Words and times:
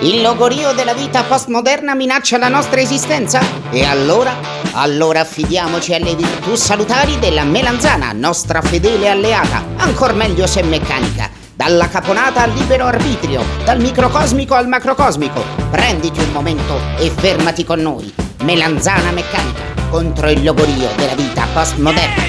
Il 0.00 0.22
logorio 0.22 0.72
della 0.74 0.94
vita 0.94 1.24
postmoderna 1.24 1.92
minaccia 1.92 2.38
la 2.38 2.46
nostra 2.46 2.80
esistenza? 2.80 3.40
E 3.70 3.84
allora? 3.84 4.32
Allora 4.74 5.20
affidiamoci 5.20 5.92
alle 5.92 6.14
virtù 6.14 6.54
salutari 6.54 7.18
della 7.18 7.42
melanzana, 7.42 8.12
nostra 8.12 8.62
fedele 8.62 9.08
alleata, 9.08 9.64
ancor 9.76 10.14
meglio 10.14 10.46
se 10.46 10.62
meccanica. 10.62 11.28
Dalla 11.52 11.88
caponata 11.88 12.42
al 12.42 12.52
libero 12.52 12.86
arbitrio, 12.86 13.44
dal 13.64 13.80
microcosmico 13.80 14.54
al 14.54 14.68
macrocosmico. 14.68 15.42
Prenditi 15.68 16.20
un 16.20 16.30
momento 16.30 16.78
e 16.96 17.10
fermati 17.10 17.64
con 17.64 17.80
noi. 17.80 18.14
Melanzana 18.44 19.10
meccanica 19.10 19.62
contro 19.90 20.30
il 20.30 20.44
logorio 20.44 20.90
della 20.94 21.16
vita 21.16 21.44
postmoderna. 21.52 22.22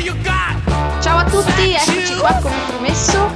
Ciao 1.01 1.19
a 1.19 1.23
tutti, 1.23 1.73
eccoci 1.73 2.15
qua 2.17 2.33
come 2.41 2.55
promesso. 2.65 3.29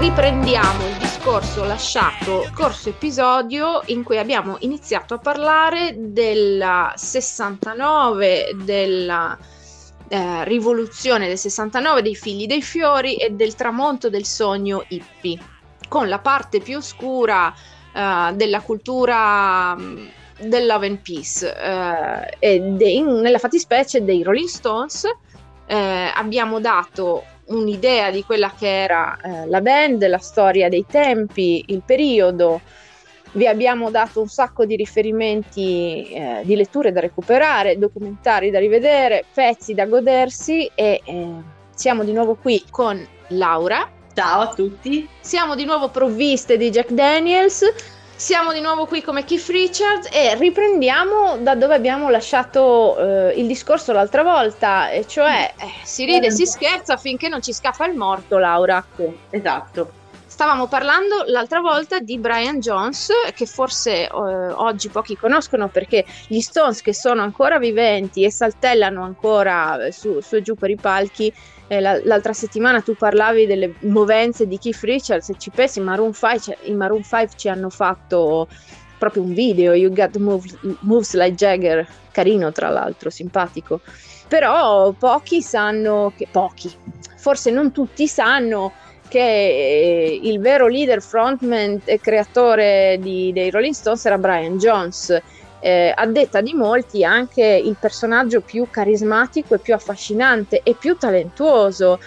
Riprendiamo 0.00 0.84
il 0.84 1.01
discorso 1.22 1.62
lasciato 1.62 2.42
scorso 2.52 2.88
episodio 2.88 3.80
in 3.86 4.02
cui 4.02 4.18
abbiamo 4.18 4.56
iniziato 4.62 5.14
a 5.14 5.18
parlare 5.18 5.94
della 5.96 6.92
69 6.96 8.56
della 8.64 9.38
eh, 10.08 10.42
rivoluzione 10.42 11.28
del 11.28 11.38
69 11.38 12.02
dei 12.02 12.16
figli 12.16 12.46
dei 12.46 12.60
fiori 12.60 13.14
e 13.14 13.30
del 13.30 13.54
tramonto 13.54 14.10
del 14.10 14.24
sogno 14.24 14.84
hippie 14.88 15.38
con 15.86 16.08
la 16.08 16.18
parte 16.18 16.58
più 16.58 16.78
oscura 16.78 17.54
eh, 17.94 18.32
della 18.34 18.60
cultura 18.60 19.76
mm, 19.76 20.06
del 20.40 20.66
love 20.66 20.88
and 20.88 20.98
peace 21.02 21.56
eh, 21.56 22.36
e 22.40 22.58
de- 22.58 22.90
in, 22.90 23.20
nella 23.20 23.38
fattispecie 23.38 24.02
dei 24.02 24.24
Rolling 24.24 24.48
Stones 24.48 25.04
eh, 25.66 26.10
abbiamo 26.16 26.58
dato 26.58 27.22
un'idea 27.54 28.10
di 28.10 28.24
quella 28.24 28.52
che 28.56 28.82
era 28.82 29.16
eh, 29.16 29.46
la 29.46 29.60
band, 29.60 30.06
la 30.06 30.18
storia 30.18 30.68
dei 30.68 30.84
tempi, 30.88 31.64
il 31.68 31.82
periodo. 31.84 32.60
Vi 33.32 33.46
abbiamo 33.46 33.90
dato 33.90 34.20
un 34.20 34.28
sacco 34.28 34.66
di 34.66 34.76
riferimenti 34.76 36.10
eh, 36.10 36.42
di 36.44 36.54
letture 36.54 36.92
da 36.92 37.00
recuperare, 37.00 37.78
documentari 37.78 38.50
da 38.50 38.58
rivedere, 38.58 39.24
pezzi 39.32 39.72
da 39.72 39.86
godersi 39.86 40.70
e 40.74 41.00
eh, 41.04 41.30
siamo 41.74 42.04
di 42.04 42.12
nuovo 42.12 42.34
qui 42.34 42.62
con 42.70 43.04
Laura. 43.28 43.88
Ciao 44.14 44.42
a 44.42 44.54
tutti. 44.54 45.08
Siamo 45.20 45.54
di 45.54 45.64
nuovo 45.64 45.88
provviste 45.88 46.58
di 46.58 46.68
Jack 46.70 46.90
Daniels 46.90 47.64
siamo 48.22 48.52
di 48.52 48.60
nuovo 48.60 48.86
qui 48.86 49.02
come 49.02 49.24
Keith 49.24 49.48
Richards 49.48 50.08
e 50.12 50.36
riprendiamo 50.36 51.38
da 51.38 51.56
dove 51.56 51.74
abbiamo 51.74 52.08
lasciato 52.08 52.96
eh, 52.96 53.32
il 53.40 53.48
discorso 53.48 53.90
l'altra 53.90 54.22
volta, 54.22 54.90
e 54.90 55.08
cioè 55.08 55.52
eh, 55.58 55.66
si 55.82 56.04
ride 56.04 56.28
e 56.28 56.30
si 56.30 56.46
scherza 56.46 56.96
finché 56.96 57.28
non 57.28 57.42
ci 57.42 57.52
scappa 57.52 57.84
il 57.84 57.96
morto, 57.96 58.38
Laura. 58.38 58.86
Esatto. 59.28 59.90
Stavamo 60.24 60.68
parlando 60.68 61.24
l'altra 61.26 61.58
volta 61.58 61.98
di 61.98 62.16
Brian 62.18 62.60
Jones, 62.60 63.10
che 63.34 63.44
forse 63.44 64.04
eh, 64.04 64.08
oggi 64.08 64.88
pochi 64.88 65.16
conoscono 65.16 65.66
perché 65.66 66.04
gli 66.28 66.40
Stones 66.40 66.80
che 66.80 66.94
sono 66.94 67.22
ancora 67.22 67.58
viventi 67.58 68.22
e 68.22 68.30
saltellano 68.30 69.02
ancora 69.02 69.88
su, 69.90 70.20
su 70.20 70.36
e 70.36 70.42
giù 70.42 70.54
per 70.54 70.70
i 70.70 70.76
palchi 70.76 71.34
eh, 71.72 71.80
l'altra 71.80 72.32
settimana 72.32 72.82
tu 72.82 72.94
parlavi 72.94 73.46
delle 73.46 73.74
movenze 73.80 74.46
di 74.46 74.58
Keith 74.58 74.82
Richards 74.82 75.30
e 75.30 75.34
ci 75.38 75.50
pensi, 75.50 75.80
Maroon 75.80 76.12
5, 76.12 76.40
cioè, 76.40 76.58
i 76.64 76.74
Maroon 76.74 77.02
5 77.02 77.30
ci 77.36 77.48
hanno 77.48 77.70
fatto 77.70 78.46
proprio 78.98 79.22
un 79.22 79.32
video, 79.32 79.72
You 79.72 79.92
Got 79.92 80.16
Moves, 80.18 80.56
moves 80.80 81.14
Like 81.14 81.34
Jagger, 81.34 81.86
carino 82.12 82.52
tra 82.52 82.68
l'altro, 82.68 83.10
simpatico. 83.10 83.80
Però 84.28 84.92
pochi 84.92 85.42
sanno 85.42 86.12
che, 86.16 86.28
pochi, 86.30 86.70
forse 87.16 87.50
non 87.50 87.72
tutti 87.72 88.06
sanno 88.06 88.72
che 89.08 89.18
eh, 89.18 90.20
il 90.22 90.40
vero 90.40 90.68
leader, 90.68 91.02
frontman 91.02 91.80
e 91.84 92.00
creatore 92.00 92.98
di, 93.00 93.32
dei 93.32 93.50
Rolling 93.50 93.74
Stones 93.74 94.04
era 94.06 94.16
Brian 94.16 94.56
Jones 94.56 95.20
eh, 95.62 95.92
a 95.94 96.06
detta 96.06 96.40
di 96.40 96.54
molti 96.54 97.04
anche 97.04 97.44
il 97.44 97.76
personaggio 97.78 98.40
più 98.40 98.66
carismatico 98.68 99.54
e 99.54 99.58
più 99.60 99.74
affascinante 99.74 100.60
e 100.64 100.74
più 100.74 100.96
talentuoso 100.96 102.00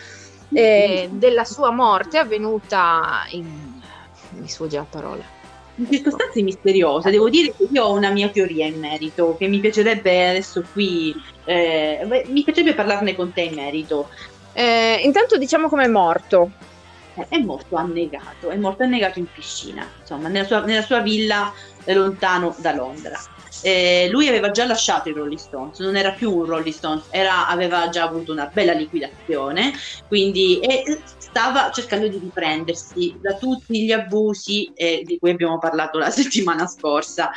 eh, 0.52 1.08
della 1.10 1.46
sua 1.46 1.72
morte 1.72 2.18
avvenuta 2.18 3.26
in... 3.30 3.48
mi 4.32 4.48
sfugge 4.50 4.76
la 4.76 4.86
parola 4.88 5.34
in 5.78 5.92
circostanze 5.92 6.42
misteriose, 6.42 7.12
devo 7.12 7.30
dire 7.30 7.54
che 7.56 7.68
io 7.70 7.84
ho 7.84 7.94
una 7.94 8.10
mia 8.10 8.30
teoria 8.30 8.66
in 8.66 8.80
merito, 8.80 9.36
che 9.38 9.48
mi 9.48 9.60
piacerebbe 9.60 10.30
adesso 10.30 10.64
qui, 10.72 11.14
eh, 11.44 12.26
mi 12.28 12.44
piacerebbe 12.44 12.74
parlarne 12.74 13.14
con 13.14 13.34
te 13.34 13.42
in 13.42 13.56
merito. 13.56 14.08
Eh, 14.54 15.02
intanto 15.04 15.38
diciamo 15.38 15.68
come 15.68 15.84
è 15.84 15.90
morto. 15.90 16.52
Eh, 17.16 17.26
è 17.28 17.40
morto 17.40 17.76
annegato, 17.76 18.52
è 18.52 18.56
morto 18.56 18.84
annegato 18.84 19.20
in 19.20 19.28
piscina, 19.30 19.86
insomma, 20.00 20.30
nella 20.30 20.46
sua, 20.46 20.62
nella 20.62 20.82
sua 20.82 21.02
villa 21.02 21.52
lontano 21.88 22.56
da 22.60 22.74
Londra 22.74 23.20
eh, 23.62 24.08
lui 24.12 24.28
aveva 24.28 24.52
già 24.52 24.66
lasciato 24.66 25.10
i 25.10 25.14
Rolling 25.14 25.40
Stones, 25.40 25.80
non 25.80 25.96
era 25.96 26.12
più 26.12 26.34
un 26.34 26.46
Rolling 26.46 26.74
Stones, 26.74 27.06
era, 27.10 27.48
aveva 27.48 27.90
già 27.90 28.04
avuto 28.04 28.32
una 28.32 28.50
bella 28.52 28.74
liquidazione, 28.74 29.74
quindi 30.08 30.60
stava 31.18 31.70
cercando 31.72 32.08
di 32.08 32.18
riprendersi 32.18 33.18
da 33.20 33.34
tutti 33.34 33.84
gli 33.84 33.92
abusi 33.92 34.72
eh, 34.74 35.04
di 35.04 35.20
cui 35.20 35.32
abbiamo 35.32 35.58
parlato 35.58 35.98
la 35.98 36.10
settimana 36.12 36.66
scorsa, 36.66 37.30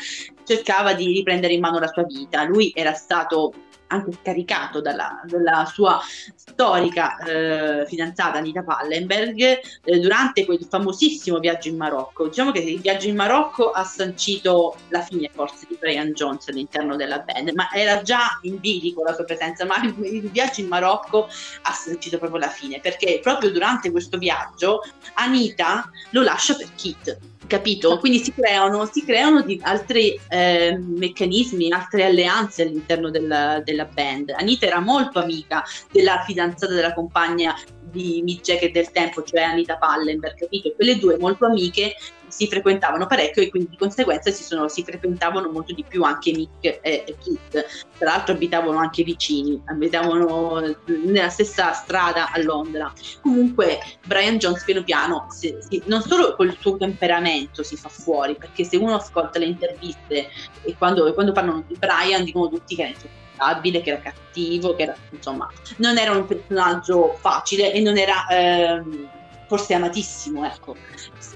cercava 0.45 0.95
di 0.95 1.07
riprendere 1.07 1.55
in 1.55 1.61
mano 1.61 1.81
la 1.81 1.89
sua 1.89 2.05
vita. 2.05 2.45
Lui 2.45 2.73
era 2.75 2.93
stato 2.93 3.53
anche 3.89 4.13
scaricato 4.13 4.81
dalla, 4.81 5.21
dalla 5.25 5.65
sua 5.73 6.01
storica 6.35 7.19
eh, 7.19 7.87
fidanzata 7.87 8.39
Anita 8.39 8.63
Pallenberg 8.63 9.41
eh, 9.41 9.99
durante 9.99 10.45
quel 10.45 10.65
famosissimo 10.69 11.39
viaggio 11.39 11.69
in 11.69 11.77
Marocco. 11.77 12.29
Diciamo 12.29 12.53
che 12.53 12.61
il 12.61 12.81
viaggio 12.81 13.09
in 13.09 13.17
Marocco 13.17 13.71
ha 13.71 13.85
sancito 13.85 14.77
la 14.89 15.01
fine 15.03 15.31
forse 15.33 15.67
di 15.69 15.77
Brian 15.79 16.13
Jones 16.13 16.49
all'interno 16.49 16.97
della 16.97 17.21
band, 17.21 17.51
ma 17.55 17.71
era 17.73 18.03
già 18.03 18.39
in 18.43 18.59
bilico 18.59 19.03
la 19.03 19.15
sua 19.15 19.25
presenza, 19.25 19.65
ma 19.65 19.83
il, 19.83 19.95
il 20.05 20.31
viaggio 20.31 20.61
in 20.61 20.69
Marocco 20.69 21.29
ha 21.63 21.73
sancito 21.73 22.19
proprio 22.19 22.41
la 22.41 22.49
fine, 22.49 22.81
perché 22.81 23.21
proprio 23.23 23.51
durante 23.51 23.91
questo 23.91 24.19
viaggio 24.19 24.83
Anita 25.15 25.91
lo 26.11 26.23
lascia 26.23 26.55
per 26.55 26.69
Kit 26.75 27.19
capito? 27.47 27.99
Quindi 27.99 28.23
si 28.23 28.33
creano, 28.33 28.89
si 28.93 29.05
creano 29.05 29.45
altri 29.63 30.19
eh, 30.29 30.77
meccanismi, 30.79 31.73
altre 31.73 32.05
alleanze 32.05 32.63
all'interno 32.63 33.11
della, 33.11 33.61
della, 33.65 33.85
band. 33.87 34.31
Anita 34.31 34.67
era 34.67 34.81
molto 34.81 35.19
amica 35.19 35.63
della 35.91 36.23
fidanzata 36.27 36.73
della 36.73 36.95
compagna 36.95 37.55
di 37.91 38.21
Mick 38.23 38.43
Jagger 38.43 38.71
del 38.71 38.91
tempo, 38.91 39.23
cioè 39.23 39.43
Anita 39.43 39.77
Pallenberg, 39.77 40.37
capito? 40.37 40.73
Quelle 40.75 40.99
due 40.99 41.17
molto 41.19 41.47
amiche 41.47 41.95
si 42.29 42.47
frequentavano 42.47 43.07
parecchio 43.07 43.43
e 43.43 43.51
quindi 43.51 43.71
di 43.71 43.77
conseguenza 43.77 44.31
si, 44.31 44.43
sono, 44.43 44.69
si 44.69 44.83
frequentavano 44.85 45.51
molto 45.51 45.73
di 45.73 45.85
più 45.87 46.03
anche 46.03 46.33
Mick 46.33 46.81
e, 46.83 47.17
Kit. 47.21 47.67
Tra 47.99 48.11
l'altro 48.11 48.35
abitavano 48.35 48.79
anche 48.79 49.03
vicini, 49.03 49.61
abitavano 49.67 50.77
nella 51.05 51.29
stessa 51.29 51.73
strada 51.73 52.31
a 52.31 52.41
Londra. 52.43 52.93
Comunque 53.21 53.79
Brian 54.07 54.39
Jones 54.39 54.65
piano 54.65 54.83
piano, 54.83 55.27
si, 55.31 55.57
si, 55.69 55.83
non 55.87 56.03
solo 56.03 56.35
col 56.37 56.57
suo 56.61 56.77
temperamento 56.77 57.63
si 57.63 57.77
fa 57.77 57.89
fuori, 57.89 58.37
perché 58.37 58.65
se 58.65 58.77
uno 58.77 58.95
ascolta 58.95 59.39
le 59.39 59.47
interviste 59.47 60.29
e 60.63 60.75
quando, 60.77 61.13
quando 61.15 61.33
parlano 61.33 61.65
di 61.67 61.77
Brian 61.79 62.25
dicono 62.25 62.49
tutti 62.49 62.75
che 62.75 62.83
insopportabile, 62.83 63.81
che 63.81 63.91
era 63.91 64.01
cattivo, 64.01 64.75
che 64.75 64.83
era 64.83 64.97
insomma 65.11 65.51
non 65.77 65.97
era 65.99 66.13
un 66.13 66.27
personaggio 66.27 67.17
facile 67.21 67.73
e 67.73 67.81
non 67.81 67.97
era... 67.97 68.27
Ehm, 68.31 69.17
forse 69.49 69.75
amatissimo, 69.75 70.45
ecco. 70.45 70.77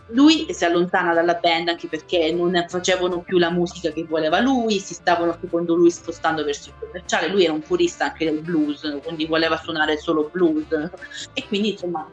Lui 0.09 0.47
si 0.51 0.65
allontana 0.65 1.15
dalla 1.15 1.35
band 1.35 1.69
anche 1.69 1.89
perché 1.89 2.31
non 2.33 2.65
facevano 2.69 3.21
più 3.21 3.39
la 3.39 3.51
musica 3.51 3.91
che 3.91 4.05
voleva 4.05 4.39
lui, 4.41 4.79
si 4.79 4.95
stavano 4.95 5.37
secondo 5.41 5.75
lui 5.75 5.91
spostando 5.91 6.45
verso 6.45 6.69
il 6.69 6.75
commerciale, 6.79 7.29
lui 7.29 7.45
era 7.45 7.53
un 7.53 7.63
purista 7.63 8.05
anche 8.05 8.27
del 8.27 8.41
blues, 8.41 9.01
quindi 9.03 9.27
voleva 9.27 9.57
suonare 9.57 9.97
solo 9.97 10.29
blues. 10.31 10.67
E 11.33 11.47
quindi 11.49 11.71
insomma 11.71 12.07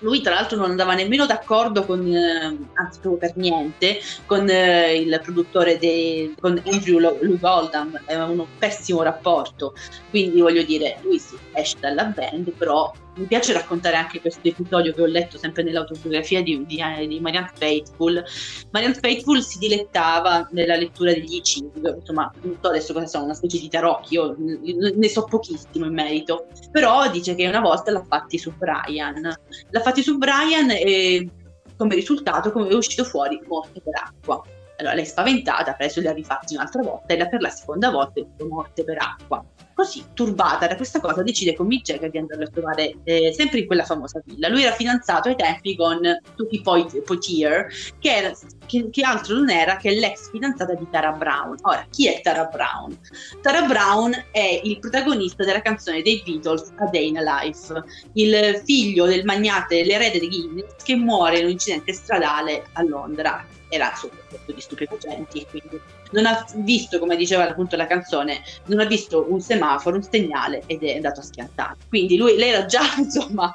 lui 0.00 0.20
tra 0.20 0.34
l'altro 0.34 0.58
non 0.58 0.70
andava 0.70 0.94
nemmeno 0.94 1.26
d'accordo 1.26 1.84
con, 1.84 2.06
eh, 2.06 2.56
anzi 2.74 3.00
proprio 3.00 3.16
per 3.16 3.36
niente, 3.36 3.98
con 4.26 4.48
eh, 4.48 4.94
il 4.94 5.20
produttore 5.22 5.78
de, 5.78 6.34
con 6.38 6.60
Andrew 6.66 6.98
Lou 6.98 7.38
Goldham, 7.38 7.98
aveva 8.06 8.26
un 8.26 8.44
pessimo 8.58 9.02
rapporto, 9.02 9.74
quindi 10.10 10.40
voglio 10.40 10.62
dire, 10.62 10.98
lui 11.02 11.18
si 11.18 11.36
esce 11.52 11.76
dalla 11.80 12.04
band, 12.04 12.50
però 12.52 12.92
mi 13.16 13.26
piace 13.26 13.52
raccontare 13.52 13.96
anche 13.96 14.20
questo 14.20 14.46
episodio 14.46 14.92
che 14.92 15.02
ho 15.02 15.06
letto 15.06 15.38
sempre 15.38 15.62
nell'autobiografia 15.62 16.42
di, 16.42 16.64
di, 16.66 16.80
eh, 16.80 17.06
di 17.06 17.18
Marianne 17.20 17.50
Faithful. 17.54 18.22
Marianne 18.70 18.98
Faithful 18.98 19.42
si 19.42 19.58
dilettava 19.58 20.46
nella 20.52 20.76
lettura 20.76 21.12
degli 21.12 21.40
Ching, 21.40 21.96
insomma, 21.96 22.30
non 22.42 22.58
so 22.60 22.68
adesso 22.68 22.92
cosa 22.92 23.06
sono, 23.06 23.24
una 23.24 23.34
specie 23.34 23.58
di 23.58 23.68
tarocchi, 23.68 24.14
io 24.14 24.36
ne 24.38 25.08
so 25.08 25.24
pochissimo 25.24 25.86
in 25.86 25.94
merito, 25.94 26.46
però 26.70 27.10
dice 27.10 27.34
che 27.34 27.46
una 27.46 27.60
volta 27.60 27.90
l'ha 27.90 28.04
fatti 28.06 28.38
su 28.38 28.52
Brian. 28.56 29.22
L'ha 29.70 29.80
fatti 29.80 30.02
su 30.02 30.18
Brian 30.18 30.70
e 30.70 31.28
come 31.76 31.94
risultato 31.94 32.52
come 32.52 32.68
è 32.68 32.74
uscito 32.74 33.04
fuori 33.04 33.40
morte 33.46 33.80
per 33.80 33.94
acqua. 33.94 34.42
Allora 34.78 34.94
lei 34.94 35.06
spaventata 35.06 35.70
ha 35.70 35.74
preso 35.74 36.00
e 36.00 36.02
li 36.02 36.08
ha 36.08 36.12
rifatti 36.12 36.54
un'altra 36.54 36.82
volta 36.82 37.14
e 37.14 37.28
per 37.28 37.40
la 37.40 37.48
seconda 37.48 37.90
volta 37.90 38.20
è 38.20 38.42
morte 38.42 38.84
per 38.84 38.98
acqua 39.00 39.42
così 39.76 40.02
turbata 40.14 40.66
da 40.66 40.74
questa 40.74 41.00
cosa 41.00 41.22
decide 41.22 41.54
con 41.54 41.66
Mick 41.66 41.84
Jagger 41.84 42.08
di 42.08 42.16
andarlo 42.16 42.44
a 42.44 42.48
trovare 42.48 42.94
eh, 43.04 43.34
sempre 43.36 43.58
in 43.58 43.66
quella 43.66 43.84
famosa 43.84 44.22
villa. 44.24 44.48
Lui 44.48 44.62
era 44.62 44.74
fidanzato 44.74 45.28
ai 45.28 45.36
tempi 45.36 45.76
con 45.76 46.00
Tuki 46.34 46.62
Poitier, 46.62 47.66
che, 47.98 48.16
era, 48.16 48.32
che, 48.64 48.88
che, 48.88 49.02
altro 49.02 49.34
non 49.34 49.50
era 49.50 49.76
che 49.76 49.90
l'ex 49.90 50.30
fidanzata 50.30 50.72
di 50.72 50.86
Tara 50.90 51.12
Brown. 51.12 51.58
Ora, 51.60 51.86
chi 51.90 52.08
è 52.08 52.22
Tara 52.22 52.46
Brown? 52.46 52.98
Tara 53.42 53.66
Brown 53.66 54.12
è 54.30 54.62
il 54.64 54.78
protagonista 54.78 55.44
della 55.44 55.60
canzone 55.60 56.00
dei 56.00 56.22
Beatles 56.24 56.72
A 56.76 56.86
Day 56.86 57.08
in 57.08 57.18
a 57.18 57.42
Life, 57.42 57.84
il 58.14 58.62
figlio 58.64 59.04
del 59.04 59.26
magnate, 59.26 59.84
l'erede 59.84 60.18
di 60.18 60.28
Guinness, 60.28 60.82
che 60.82 60.96
muore 60.96 61.40
in 61.40 61.44
un 61.44 61.50
incidente 61.50 61.92
stradale 61.92 62.64
a 62.72 62.82
Londra 62.82 63.44
era 63.68 63.92
sotto 63.94 64.14
di 64.46 64.60
stupefacenti, 64.60 65.46
quindi 65.50 65.80
non 66.12 66.26
ha 66.26 66.46
visto, 66.56 66.98
come 66.98 67.16
diceva 67.16 67.48
appunto 67.48 67.76
la 67.76 67.86
canzone, 67.86 68.42
non 68.66 68.80
ha 68.80 68.84
visto 68.84 69.26
un 69.28 69.40
semaforo, 69.40 69.65
un 69.84 70.02
segnale 70.02 70.62
ed 70.66 70.82
è 70.82 70.94
andato 70.94 71.20
a 71.20 71.22
schiantare. 71.22 71.76
Quindi 71.88 72.16
lui, 72.16 72.36
lei 72.36 72.50
era 72.50 72.66
già, 72.66 72.82
insomma, 72.98 73.54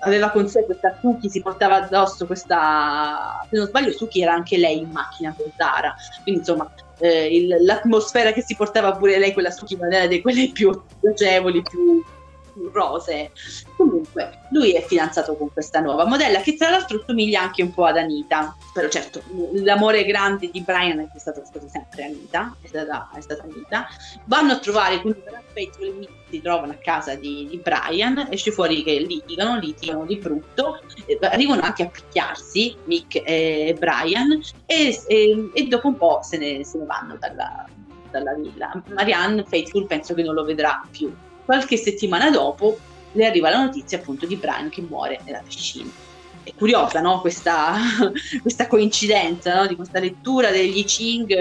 aveva 0.00 0.30
con 0.30 0.48
sé 0.48 0.64
questa 0.64 0.96
Suki, 1.00 1.28
si 1.28 1.42
portava 1.42 1.76
addosso 1.76 2.26
questa, 2.26 3.46
se 3.48 3.56
non 3.56 3.66
sbaglio 3.66 3.92
Suki 3.92 4.22
era 4.22 4.32
anche 4.32 4.56
lei 4.58 4.78
in 4.78 4.90
macchina 4.90 5.34
con 5.36 5.50
Tara, 5.56 5.94
quindi 6.22 6.40
insomma 6.40 6.72
eh, 6.98 7.34
il, 7.34 7.56
l'atmosfera 7.60 8.32
che 8.32 8.42
si 8.42 8.54
portava 8.56 8.92
pure 8.92 9.18
lei, 9.18 9.32
quella 9.32 9.50
Suki 9.50 9.76
non 9.76 9.92
era 9.92 10.06
di 10.06 10.20
quelle 10.20 10.50
più 10.52 10.70
piacevoli, 11.00 11.62
più 11.62 12.02
rose. 12.72 13.32
Comunque, 13.76 14.40
lui 14.50 14.72
è 14.72 14.82
fidanzato 14.82 15.36
con 15.36 15.52
questa 15.52 15.80
nuova 15.80 16.04
modella 16.04 16.40
che 16.40 16.56
tra 16.56 16.70
l'altro 16.70 17.02
somiglia 17.06 17.42
anche 17.42 17.62
un 17.62 17.72
po' 17.72 17.84
ad 17.84 17.96
Anita. 17.96 18.56
Però 18.72 18.88
certo, 18.88 19.22
l'amore 19.54 20.04
grande 20.04 20.50
di 20.50 20.60
Brian 20.62 20.98
è 21.00 21.18
stato, 21.18 21.42
stato 21.44 21.68
sempre 21.68 22.04
Anita, 22.04 22.56
è 22.60 22.66
stata, 22.66 23.10
è 23.14 23.20
stata, 23.20 23.42
Anita. 23.42 23.86
Vanno 24.24 24.52
a 24.52 24.58
trovare, 24.58 25.00
quindi 25.00 25.20
per 25.20 25.34
aspetto 25.34 25.82
le 25.82 26.20
si 26.32 26.40
trovano 26.40 26.72
a 26.72 26.76
casa 26.76 27.14
di, 27.14 27.46
di, 27.50 27.58
Brian, 27.58 28.28
esce 28.30 28.50
fuori 28.52 28.82
che 28.82 28.98
litigano, 29.00 29.58
litigano 29.58 30.06
di 30.06 30.16
brutto, 30.16 30.80
eh, 31.04 31.18
arrivano 31.20 31.60
anche 31.60 31.82
a 31.82 31.88
picchiarsi 31.88 32.74
Mick 32.84 33.20
e 33.22 33.76
Brian 33.78 34.40
e, 34.64 34.98
e, 35.06 35.50
e 35.52 35.66
dopo 35.66 35.88
un 35.88 35.96
po' 35.98 36.20
se 36.22 36.38
ne, 36.38 36.64
se 36.64 36.78
ne 36.78 36.86
vanno 36.86 37.16
dalla, 37.18 37.66
dalla 38.10 38.32
villa. 38.32 38.82
Marianne 38.94 39.44
Faithful 39.44 39.86
penso 39.86 40.14
che 40.14 40.22
non 40.22 40.34
lo 40.34 40.44
vedrà 40.44 40.82
più 40.90 41.14
Qualche 41.44 41.76
settimana 41.76 42.30
dopo 42.30 42.78
le 43.12 43.26
arriva 43.26 43.50
la 43.50 43.62
notizia 43.62 43.98
appunto 43.98 44.26
di 44.26 44.36
Brian 44.36 44.68
che 44.68 44.82
muore 44.82 45.20
nella 45.24 45.42
piscina. 45.44 45.90
È 46.42 46.52
curiosa 46.54 47.00
no? 47.00 47.20
questa, 47.20 47.76
questa, 48.42 48.66
coincidenza 48.66 49.54
no? 49.54 49.66
di 49.66 49.76
questa 49.76 50.00
lettura 50.00 50.50
degli 50.50 50.84
Ching, 50.84 51.34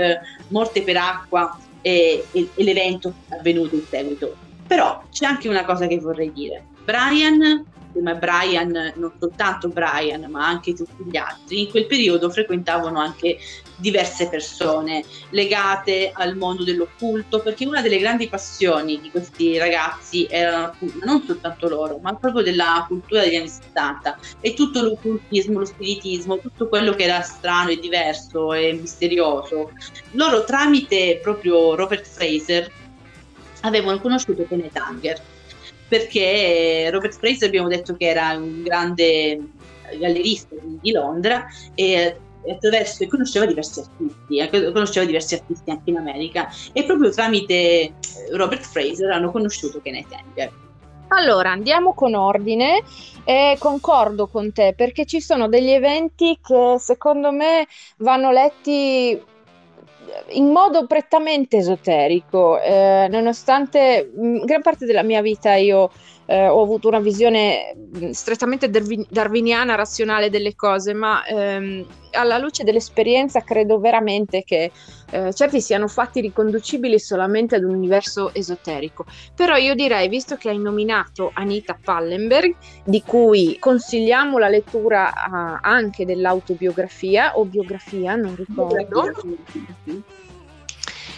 morte 0.49 0.83
per 0.83 0.97
acqua 0.97 1.57
e, 1.81 2.25
e, 2.31 2.49
e 2.53 2.63
l'evento 2.63 3.13
avvenuto 3.29 3.75
in 3.75 3.83
seguito. 3.89 4.35
Però 4.67 5.03
c'è 5.11 5.25
anche 5.25 5.49
una 5.49 5.65
cosa 5.65 5.87
che 5.87 5.99
vorrei 5.99 6.31
dire. 6.31 6.65
Brian 6.83 7.65
ma 7.99 8.13
Brian, 8.15 8.93
non 8.95 9.11
soltanto 9.19 9.67
Brian, 9.67 10.25
ma 10.29 10.47
anche 10.47 10.73
tutti 10.73 11.03
gli 11.03 11.17
altri, 11.17 11.61
in 11.61 11.69
quel 11.69 11.87
periodo 11.87 12.29
frequentavano 12.29 12.99
anche 12.99 13.37
diverse 13.75 14.29
persone 14.29 15.03
legate 15.31 16.11
al 16.13 16.37
mondo 16.37 16.63
dell'occulto, 16.63 17.39
perché 17.39 17.65
una 17.65 17.81
delle 17.81 17.97
grandi 17.97 18.27
passioni 18.27 19.01
di 19.01 19.09
questi 19.09 19.57
ragazzi 19.57 20.27
era 20.29 20.73
non 21.03 21.23
soltanto 21.25 21.67
loro, 21.67 21.97
ma 21.97 22.15
proprio 22.15 22.43
della 22.43 22.85
cultura 22.87 23.21
degli 23.21 23.35
anni 23.35 23.49
70 23.49 24.19
e 24.39 24.53
tutto 24.53 24.81
l'occultismo, 24.81 25.59
lo 25.59 25.65
spiritismo, 25.65 26.39
tutto 26.39 26.67
quello 26.67 26.93
che 26.93 27.03
era 27.03 27.21
strano 27.21 27.71
e 27.71 27.79
diverso 27.79 28.53
e 28.53 28.73
misterioso. 28.73 29.71
Loro 30.11 30.43
tramite 30.43 31.19
proprio 31.21 31.75
Robert 31.75 32.05
Fraser 32.05 32.71
avevano 33.61 33.99
conosciuto 33.99 34.45
Kenneth 34.47 34.77
Anger 34.77 35.21
perché 35.91 36.89
Robert 36.89 37.17
Fraser 37.17 37.49
abbiamo 37.49 37.67
detto 37.67 37.97
che 37.97 38.07
era 38.07 38.29
un 38.37 38.63
grande 38.63 39.41
gallerista 39.99 40.55
di, 40.61 40.91
Londra 40.93 41.47
e 41.75 42.15
attraverso 42.49 43.05
conosceva 43.07 43.45
diversi 43.45 43.81
artisti, 43.81 44.71
conosceva 44.71 45.05
diversi 45.05 45.33
artisti 45.33 45.69
anche 45.69 45.89
in 45.89 45.97
America 45.97 46.47
e 46.71 46.85
proprio 46.85 47.11
tramite 47.11 47.53
eh, 47.53 47.91
Robert 48.31 48.63
Fraser 48.63 49.11
hanno 49.11 49.31
conosciuto 49.31 49.81
Kenneth 49.81 50.13
Anger. 50.13 50.51
Allora, 51.09 51.51
andiamo 51.51 51.93
con 51.93 52.13
ordine 52.13 52.81
e 53.25 53.57
concordo 53.59 54.27
con 54.27 54.53
te 54.53 54.73
perché 54.73 55.05
ci 55.05 55.19
sono 55.19 55.49
degli 55.49 55.71
eventi 55.71 56.39
che 56.41 56.77
secondo 56.79 57.33
me 57.33 57.67
vanno 57.97 58.31
letti 58.31 59.21
in 60.29 60.47
modo 60.49 60.85
prettamente 60.87 61.57
esoterico, 61.57 62.59
eh, 62.61 63.07
nonostante 63.09 64.11
mh, 64.13 64.27
mm, 64.27 64.43
gran 64.45 64.61
parte 64.61 64.85
della 64.85 65.03
mia 65.03 65.21
vita 65.21 65.55
io 65.55 65.91
eh, 66.31 66.47
ho 66.47 66.61
avuto 66.61 66.87
una 66.87 67.01
visione 67.01 67.75
mm, 67.75 68.11
strettamente 68.11 68.69
darwiniana, 68.69 69.75
razionale 69.75 70.29
delle 70.29 70.55
cose, 70.55 70.93
ma 70.93 71.25
ehm, 71.25 71.85
alla 72.11 72.37
luce 72.37 72.63
dell'esperienza 72.63 73.41
credo 73.41 73.79
veramente 73.79 74.43
che 74.43 74.71
eh, 75.11 75.33
certi 75.33 75.59
siano 75.59 75.89
fatti 75.89 76.21
riconducibili 76.21 76.97
solamente 76.99 77.55
ad 77.55 77.63
un 77.63 77.75
universo 77.75 78.33
esoterico. 78.33 79.03
Però 79.35 79.57
io 79.57 79.75
direi, 79.75 80.07
visto 80.07 80.37
che 80.37 80.49
hai 80.49 80.57
nominato 80.57 81.31
Anita 81.33 81.77
Pallenberg, 81.83 82.55
di 82.85 83.03
cui 83.05 83.57
consigliamo 83.59 84.37
la 84.37 84.47
lettura 84.47 85.09
uh, 85.09 85.57
anche 85.61 86.05
dell'autobiografia 86.05 87.37
o 87.37 87.43
biografia, 87.43 88.15
non 88.15 88.35
ricordo. 88.35 89.11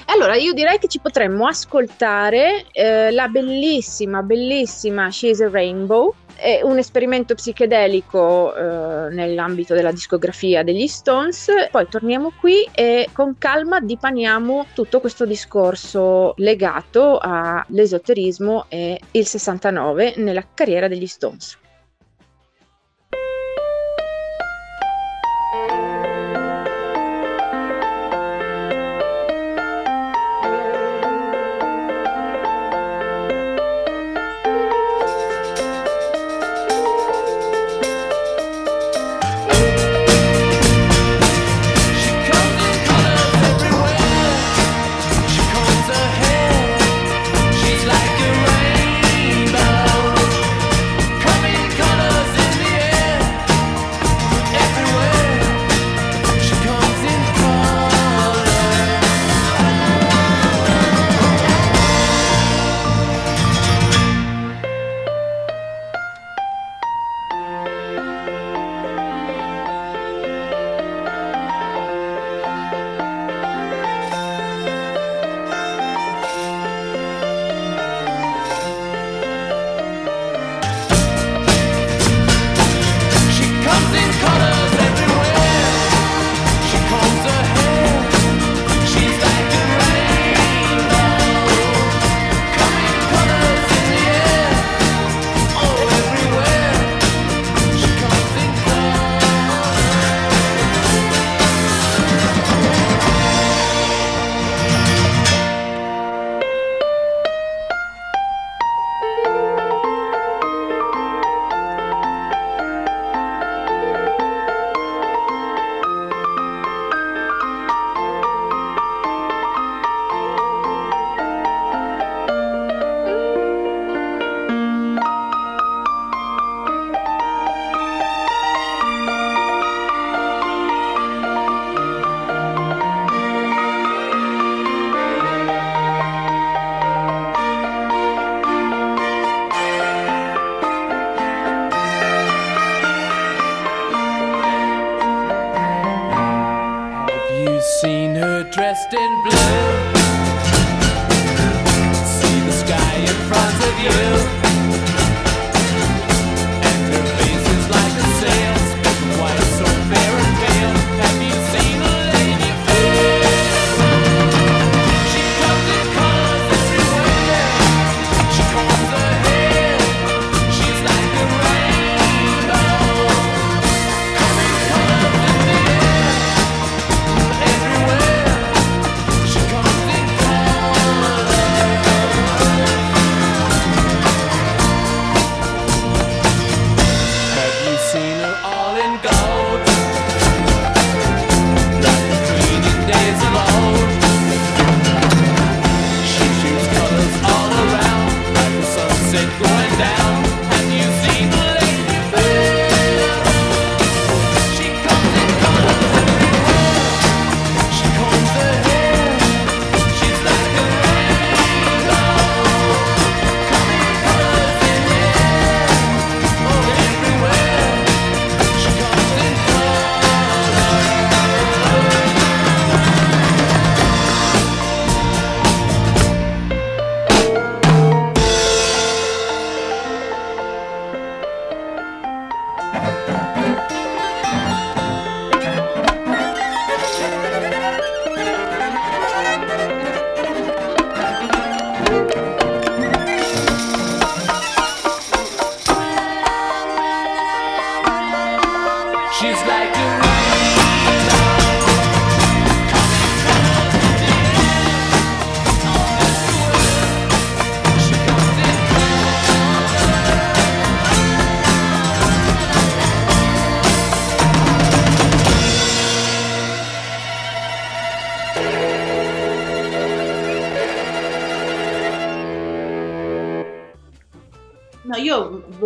Allora, 0.08 0.36
io 0.36 0.54
direi 0.54 0.78
che 0.80 0.88
ci 0.88 1.00
potremmo 1.00 1.48
ascoltare 1.48 2.66
eh, 2.72 3.12
la 3.12 3.28
bellissima, 3.28 4.22
bellissima 4.22 5.10
She's 5.10 5.42
a 5.42 5.50
Rainbow, 5.50 6.14
è 6.36 6.60
un 6.62 6.78
esperimento 6.78 7.36
psichedelico 7.36 8.54
eh, 8.54 9.14
nell'ambito 9.14 9.74
della 9.74 9.92
discografia 9.92 10.64
degli 10.64 10.88
Stones. 10.88 11.50
Poi 11.72 11.88
torniamo 11.88 12.34
qui 12.40 12.68
e 12.74 13.10
con 13.14 13.38
calma 13.38 13.80
dipaniamo 13.80 14.68
tutto 14.74 15.00
questo 15.00 15.26
discorso 15.26 16.34
legato 16.38 17.18
all'esoterismo 17.22 18.66
e 18.68 19.00
il 19.12 19.26
69 19.26 20.16
nella 20.18 20.46
carriera 20.54 20.88
degli 20.88 21.08
Stones. 21.08 21.58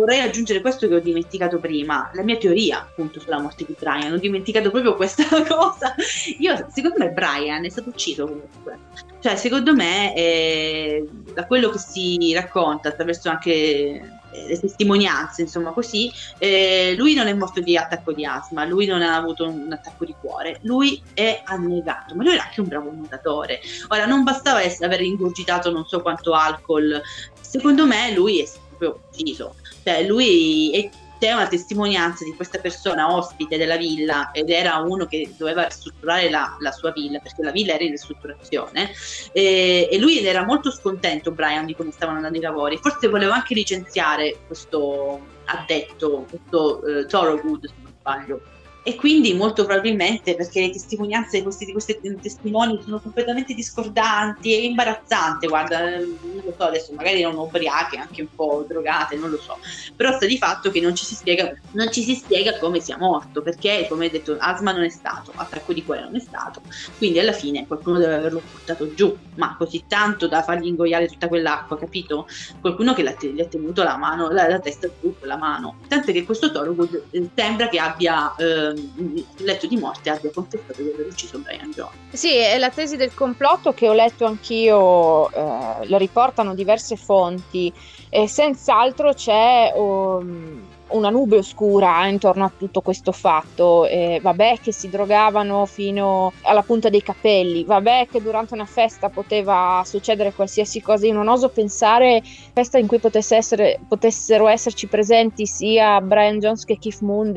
Aggiungere 0.04 0.60
questo 0.60 0.88
che 0.88 0.94
ho 0.94 1.00
dimenticato 1.00 1.58
prima, 1.58 2.10
la 2.14 2.22
mia 2.22 2.36
teoria 2.36 2.80
appunto 2.80 3.20
sulla 3.20 3.40
morte 3.40 3.64
di 3.64 3.74
Brian, 3.78 4.12
ho 4.12 4.18
dimenticato 4.18 4.70
proprio 4.70 4.94
questa 4.96 5.24
cosa. 5.46 5.94
Io, 6.38 6.66
secondo 6.72 6.98
me 6.98 7.10
Brian 7.10 7.64
è 7.64 7.68
stato 7.68 7.90
ucciso 7.90 8.26
comunque. 8.26 8.78
Cioè, 9.20 9.34
secondo 9.34 9.74
me, 9.74 10.14
eh, 10.14 11.08
da 11.34 11.44
quello 11.46 11.70
che 11.70 11.78
si 11.78 12.32
racconta 12.32 12.90
attraverso 12.90 13.28
anche 13.28 13.50
eh, 13.50 14.46
le 14.46 14.60
testimonianze, 14.60 15.42
insomma 15.42 15.72
così, 15.72 16.10
eh, 16.38 16.94
lui 16.96 17.14
non 17.14 17.26
è 17.26 17.32
morto 17.32 17.60
di 17.60 17.76
attacco 17.76 18.12
di 18.12 18.24
asma, 18.24 18.64
lui 18.64 18.86
non 18.86 19.02
ha 19.02 19.16
avuto 19.16 19.48
un 19.48 19.72
attacco 19.72 20.04
di 20.04 20.14
cuore, 20.20 20.58
lui 20.62 21.02
è 21.14 21.42
annegato, 21.44 22.14
ma 22.14 22.22
lui 22.22 22.34
era 22.34 22.44
anche 22.44 22.60
un 22.60 22.68
bravo 22.68 22.92
nuotatore. 22.92 23.60
Ora, 23.88 24.06
non 24.06 24.22
bastava 24.22 24.60
aver 24.60 25.00
ingurgitato 25.00 25.70
non 25.70 25.86
so 25.86 26.00
quanto 26.00 26.34
alcol, 26.34 27.00
secondo 27.40 27.86
me 27.86 28.12
lui 28.12 28.40
è 28.40 28.48
proprio 28.76 29.00
ucciso. 29.10 29.54
Cioè, 29.88 30.02
lui 30.02 30.70
è, 30.70 30.90
c'è 31.18 31.32
una 31.32 31.48
testimonianza 31.48 32.22
di 32.22 32.36
questa 32.36 32.58
persona 32.58 33.10
ospite 33.10 33.56
della 33.56 33.78
villa 33.78 34.32
ed 34.32 34.50
era 34.50 34.76
uno 34.76 35.06
che 35.06 35.32
doveva 35.38 35.64
ristrutturare 35.64 36.28
la, 36.28 36.58
la 36.60 36.72
sua 36.72 36.92
villa 36.92 37.18
perché 37.20 37.42
la 37.42 37.52
villa 37.52 37.72
era 37.72 37.84
in 37.84 37.92
ristrutturazione 37.92 38.90
e, 39.32 39.88
e, 39.90 39.98
lui 39.98 40.22
era 40.22 40.44
molto 40.44 40.70
scontento 40.70 41.30
Brian 41.30 41.64
di 41.64 41.74
come 41.74 41.90
stavano 41.90 42.18
andando 42.18 42.36
i 42.36 42.42
lavori. 42.42 42.76
Forse 42.76 43.08
voleva 43.08 43.32
anche 43.32 43.54
licenziare 43.54 44.36
questo 44.46 45.36
addetto 45.46 46.26
questo 46.28 46.82
uh, 46.84 47.06
Thorogood 47.06 47.66
se 47.66 47.72
non 47.82 47.92
sbaglio 47.98 48.42
e 48.82 48.94
quindi 48.94 49.34
molto 49.34 49.64
probabilmente 49.64 50.34
perché 50.34 50.60
le 50.60 50.70
testimonianze 50.70 51.38
di 51.38 51.42
questi, 51.42 51.66
di 51.66 51.72
questi 51.72 52.00
testimoni 52.20 52.80
sono 52.82 53.00
completamente 53.00 53.54
discordanti 53.54 54.54
e 54.54 54.64
imbarazzante, 54.64 55.46
guarda, 55.46 55.90
non 55.98 56.42
lo 56.44 56.54
so 56.56 56.64
adesso, 56.64 56.92
magari 56.94 57.20
erano 57.20 57.42
ubriache, 57.42 57.98
anche 57.98 58.22
un 58.22 58.28
po' 58.34 58.64
drogate, 58.66 59.16
non 59.16 59.30
lo 59.30 59.38
so, 59.38 59.58
però 59.94 60.12
sta 60.12 60.26
di 60.26 60.38
fatto 60.38 60.70
che 60.70 60.80
non 60.80 60.94
ci 60.94 61.04
si 61.04 61.14
spiega, 61.14 61.52
non 61.72 61.92
ci 61.92 62.02
si 62.02 62.14
spiega 62.14 62.58
come 62.58 62.80
sia 62.80 62.96
morto, 62.96 63.42
perché 63.42 63.86
come 63.88 64.06
hai 64.06 64.10
detto 64.10 64.36
asma 64.38 64.72
non 64.72 64.84
è 64.84 64.88
stato, 64.88 65.32
attacco 65.34 65.72
di 65.72 65.84
cuore 65.84 66.02
non 66.02 66.16
è 66.16 66.20
stato, 66.20 66.62
quindi 66.96 67.18
alla 67.18 67.32
fine 67.32 67.66
qualcuno 67.66 67.98
deve 67.98 68.14
averlo 68.14 68.40
portato 68.50 68.94
giù, 68.94 69.14
ma 69.34 69.54
così 69.58 69.84
tanto 69.86 70.28
da 70.28 70.42
fargli 70.42 70.66
ingoiare 70.66 71.08
tutta 71.08 71.28
quell'acqua, 71.28 71.76
capito? 71.76 72.26
Qualcuno 72.60 72.94
che 72.94 73.02
gli 73.02 73.40
ha 73.40 73.46
tenuto 73.46 73.82
la 73.82 73.96
mano, 73.96 74.30
la, 74.30 74.48
la 74.48 74.60
testa 74.60 74.88
giù 75.00 75.14
con 75.18 75.28
la 75.28 75.36
mano, 75.36 75.78
tanto 75.88 76.12
che 76.12 76.24
questo 76.24 76.50
Thorogood 76.50 77.08
eh, 77.10 77.28
sembra 77.34 77.68
che 77.68 77.78
abbia... 77.78 78.34
Eh, 78.36 78.67
sul 78.76 79.24
letto 79.38 79.66
di 79.66 79.76
morte 79.76 80.10
abbia 80.10 80.30
confessato 80.30 80.82
di 80.82 80.90
aver 80.92 81.06
ucciso 81.06 81.38
Brian 81.38 81.70
Jones. 81.70 81.94
Sì, 82.12 82.34
è 82.34 82.58
la 82.58 82.70
tesi 82.70 82.96
del 82.96 83.14
complotto 83.14 83.72
che 83.72 83.88
ho 83.88 83.92
letto 83.92 84.24
anch'io, 84.24 85.30
eh, 85.30 85.86
la 85.86 85.98
riportano 85.98 86.54
diverse 86.54 86.96
fonti 86.96 87.72
e 88.08 88.28
senz'altro 88.28 89.12
c'è... 89.12 89.72
Um, 89.74 90.67
una 90.90 91.10
nube 91.10 91.38
oscura 91.38 92.06
intorno 92.06 92.44
a 92.44 92.52
tutto 92.56 92.80
questo 92.80 93.12
fatto. 93.12 93.86
Eh, 93.86 94.20
vabbè 94.22 94.58
che 94.62 94.72
si 94.72 94.88
drogavano 94.88 95.66
fino 95.66 96.32
alla 96.42 96.62
punta 96.62 96.88
dei 96.88 97.02
capelli, 97.02 97.64
vabbè 97.64 98.08
che 98.10 98.22
durante 98.22 98.54
una 98.54 98.66
festa 98.66 99.08
poteva 99.08 99.82
succedere 99.84 100.32
qualsiasi 100.32 100.80
cosa. 100.80 101.06
Io 101.06 101.14
non 101.14 101.28
oso 101.28 101.48
pensare 101.48 102.22
festa 102.52 102.78
in 102.78 102.86
cui 102.86 102.98
potesse 102.98 103.36
essere, 103.36 103.80
potessero 103.86 104.48
esserci 104.48 104.86
presenti 104.86 105.46
sia 105.46 106.00
Brian 106.00 106.38
Jones 106.38 106.64
che 106.64 106.78
Keith 106.78 107.00
Moon 107.00 107.32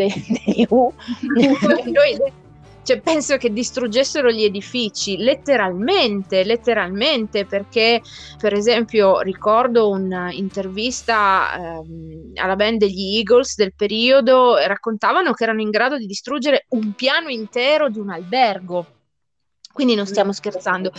Who. 0.70 0.93
Noi 1.91 2.17
cioè, 2.83 3.00
penso 3.01 3.38
che 3.38 3.53
distruggessero 3.53 4.31
gli 4.31 4.43
edifici 4.43 5.17
letteralmente, 5.17 6.43
letteralmente, 6.43 7.45
perché 7.45 8.01
per 8.38 8.53
esempio 8.53 9.19
ricordo 9.21 9.89
un'intervista 9.89 11.81
ehm, 11.83 12.31
alla 12.35 12.55
band 12.55 12.79
degli 12.79 13.17
Eagles 13.17 13.55
del 13.55 13.73
periodo, 13.75 14.57
raccontavano 14.57 15.33
che 15.33 15.43
erano 15.43 15.61
in 15.61 15.69
grado 15.69 15.97
di 15.97 16.05
distruggere 16.05 16.65
un 16.69 16.93
piano 16.93 17.29
intero 17.29 17.89
di 17.89 18.00
un 18.00 18.09
albergo. 18.09 18.85
Quindi 19.71 19.95
non 19.95 20.05
stiamo 20.05 20.33
scherzando 20.33 20.91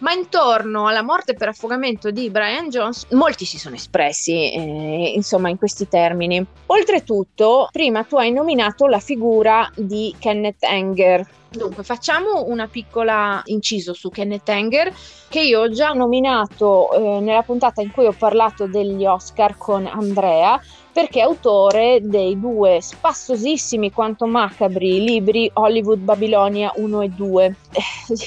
ma 0.00 0.12
intorno 0.12 0.86
alla 0.86 1.02
morte 1.02 1.34
per 1.34 1.48
affogamento 1.48 2.10
di 2.10 2.30
Brian 2.30 2.68
Jones 2.68 3.06
molti 3.10 3.44
si 3.44 3.58
sono 3.58 3.74
espressi 3.74 4.52
eh, 4.52 5.12
insomma 5.14 5.48
in 5.48 5.58
questi 5.58 5.88
termini. 5.88 6.44
Oltretutto, 6.66 7.68
prima 7.72 8.04
tu 8.04 8.16
hai 8.16 8.32
nominato 8.32 8.86
la 8.86 9.00
figura 9.00 9.70
di 9.74 10.14
Kenneth 10.18 10.64
Anger. 10.64 11.26
Dunque, 11.50 11.82
facciamo 11.82 12.44
una 12.46 12.68
piccola 12.68 13.42
inciso 13.46 13.92
su 13.92 14.08
Kenneth 14.08 14.48
Anger 14.48 14.94
che 15.28 15.40
io 15.40 15.62
ho 15.62 15.70
già 15.70 15.90
nominato 15.90 16.92
eh, 16.92 17.20
nella 17.20 17.42
puntata 17.42 17.82
in 17.82 17.90
cui 17.90 18.06
ho 18.06 18.14
parlato 18.16 18.66
degli 18.66 19.04
Oscar 19.04 19.56
con 19.56 19.86
Andrea 19.86 20.60
perché 20.92 21.20
è 21.20 21.22
autore 21.22 22.00
dei 22.02 22.38
due 22.38 22.80
spassosissimi 22.80 23.92
quanto 23.92 24.26
macabri 24.26 25.02
libri 25.02 25.50
Hollywood 25.54 25.98
Babilonia 25.98 26.72
1 26.74 27.00
e 27.02 27.08
2. 27.08 27.56
Eh, 27.72 27.82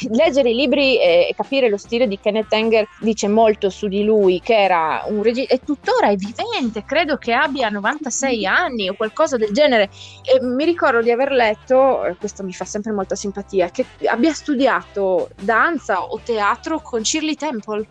leggere 0.09 0.51
i 0.51 0.55
libri 0.55 0.99
e 0.99 1.33
capire 1.35 1.69
lo 1.69 1.77
stile 1.77 2.07
di 2.07 2.19
Kenneth 2.19 2.51
Anger 2.53 2.87
dice 2.99 3.27
molto 3.27 3.69
su 3.69 3.87
di 3.87 4.03
lui, 4.03 4.39
che 4.41 4.55
era 4.55 5.03
un 5.07 5.21
regista 5.21 5.53
e 5.53 5.59
tuttora 5.59 6.09
è 6.09 6.15
vivente, 6.15 6.83
credo 6.85 7.17
che 7.17 7.33
abbia 7.33 7.69
96 7.69 8.45
anni 8.45 8.89
o 8.89 8.93
qualcosa 8.93 9.37
del 9.37 9.51
genere. 9.51 9.89
E 10.23 10.41
mi 10.41 10.65
ricordo 10.65 11.01
di 11.01 11.11
aver 11.11 11.31
letto, 11.31 12.05
eh, 12.05 12.15
questo 12.15 12.43
mi 12.43 12.53
fa 12.53 12.65
sempre 12.65 12.91
molta 12.91 13.15
simpatia, 13.15 13.69
che 13.69 13.85
abbia 14.05 14.33
studiato 14.33 15.29
danza 15.41 16.03
o 16.03 16.19
teatro 16.23 16.79
con 16.81 17.03
Shirley 17.03 17.35
Temple. 17.35 17.87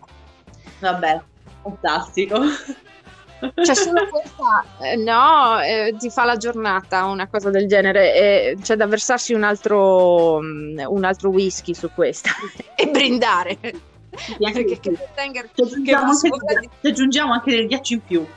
Vabbè, 0.79 1.21
fantastico. 1.61 2.39
Cioè, 3.63 3.75
solo 3.75 4.07
questa, 4.09 4.63
eh, 4.81 4.95
no, 4.95 5.59
eh, 5.61 5.95
ti 5.97 6.09
fa 6.09 6.25
la 6.25 6.37
giornata, 6.37 7.05
una 7.05 7.27
cosa 7.27 7.49
del 7.49 7.67
genere. 7.67 8.13
E 8.13 8.57
c'è 8.61 8.75
da 8.75 8.87
versarsi 8.87 9.33
un 9.33 9.43
altro, 9.43 10.39
mm, 10.41 10.79
un 10.87 11.03
altro 11.03 11.29
whisky 11.29 11.73
su 11.73 11.89
questa 11.93 12.29
e 12.75 12.87
brindare. 12.87 13.57
Perché 14.37 14.79
che 14.79 14.95
anche, 15.15 15.49
su 15.55 16.29
quella 16.29 16.59
di- 16.59 16.69
ci 16.81 16.87
aggiungiamo 16.87 17.33
anche 17.33 17.51
del 17.51 17.67
ghiaccio 17.67 17.93
in 17.93 18.01
più. 18.03 18.27